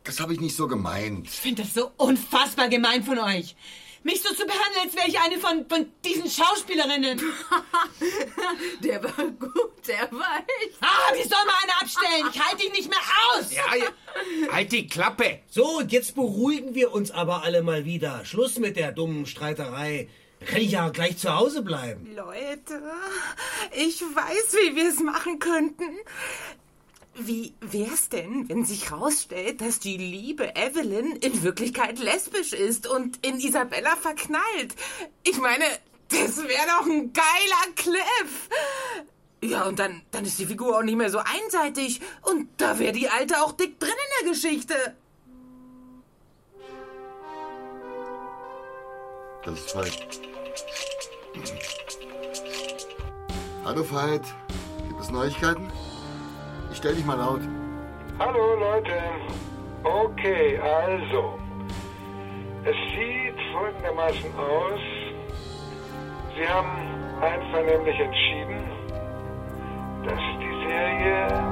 [0.06, 1.28] das habe ich nicht so gemeint.
[1.28, 3.57] Ich finde das so unfassbar gemein von euch.
[4.03, 7.19] Mich so zu behandeln, als wäre ich eine von, von diesen Schauspielerinnen.
[8.84, 10.78] der war gut, der war echt.
[10.82, 12.30] Ah, wie soll man eine abstellen?
[12.34, 12.99] Ich halte ihn nicht mehr
[13.36, 13.53] aus.
[13.53, 14.52] Ja, ja.
[14.52, 15.40] Halt die Klappe.
[15.49, 18.26] So, und jetzt beruhigen wir uns aber alle mal wieder.
[18.26, 20.10] Schluss mit der dummen Streiterei.
[20.40, 22.15] Da kann ich ja gleich zu Hause bleiben.
[22.15, 22.82] Leute,
[23.76, 25.99] ich weiß, wie wir es machen könnten.
[27.13, 33.25] Wie wär's denn, wenn sich rausstellt, dass die liebe Evelyn in Wirklichkeit lesbisch ist und
[33.25, 34.75] in Isabella verknallt?
[35.23, 35.65] Ich meine,
[36.07, 38.49] das wäre doch ein geiler Cliff.
[39.43, 41.99] Ja, und dann, dann ist die Figur auch nicht mehr so einseitig.
[42.21, 44.75] Und da wäre die Alte auch dick drin in der Geschichte.
[49.43, 50.21] Das ist Veit.
[53.65, 54.23] Hallo Veit.
[54.88, 55.71] Gibt es Neuigkeiten?
[56.72, 57.41] Ich stell dich mal laut.
[58.18, 58.98] Hallo Leute.
[59.84, 61.38] Okay, also.
[62.64, 64.80] Es sieht folgendermaßen aus.
[66.34, 66.69] Sie haben
[67.22, 68.64] einvernehmlich entschieden,
[70.06, 71.51] dass die Serie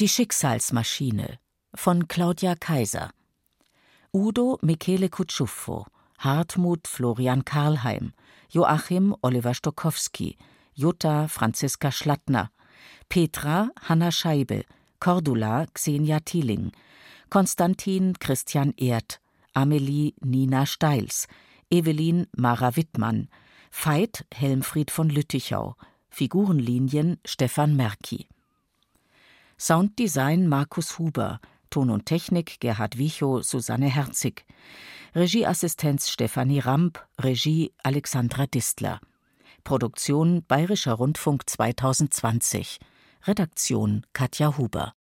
[0.00, 1.38] Die Schicksalsmaschine
[1.74, 3.10] von Claudia Kaiser.
[4.14, 5.84] Udo Michele Kutschuffo,
[6.18, 8.14] Hartmut Florian Karlheim,
[8.48, 10.38] Joachim Oliver Stokowski,
[10.72, 12.50] Jutta Franziska Schlattner,
[13.10, 14.64] Petra Hanna Scheibe,
[15.00, 16.72] Cordula Xenia Thieling,
[17.28, 19.20] Konstantin Christian Erd,
[19.52, 21.28] Amelie Nina Steils,
[21.70, 23.28] Evelyn Mara Wittmann,
[23.70, 25.76] Veit Helmfried von Lüttichau,
[26.08, 28.28] Figurenlinien Stefan Merki.
[29.60, 31.38] Sounddesign Markus Huber,
[31.68, 34.46] Ton und Technik Gerhard Wichow, Susanne Herzig,
[35.14, 39.00] Regieassistenz Stefanie Ramp, Regie Alexandra Distler.
[39.62, 42.78] Produktion Bayerischer Rundfunk 2020.
[43.26, 44.94] Redaktion Katja Huber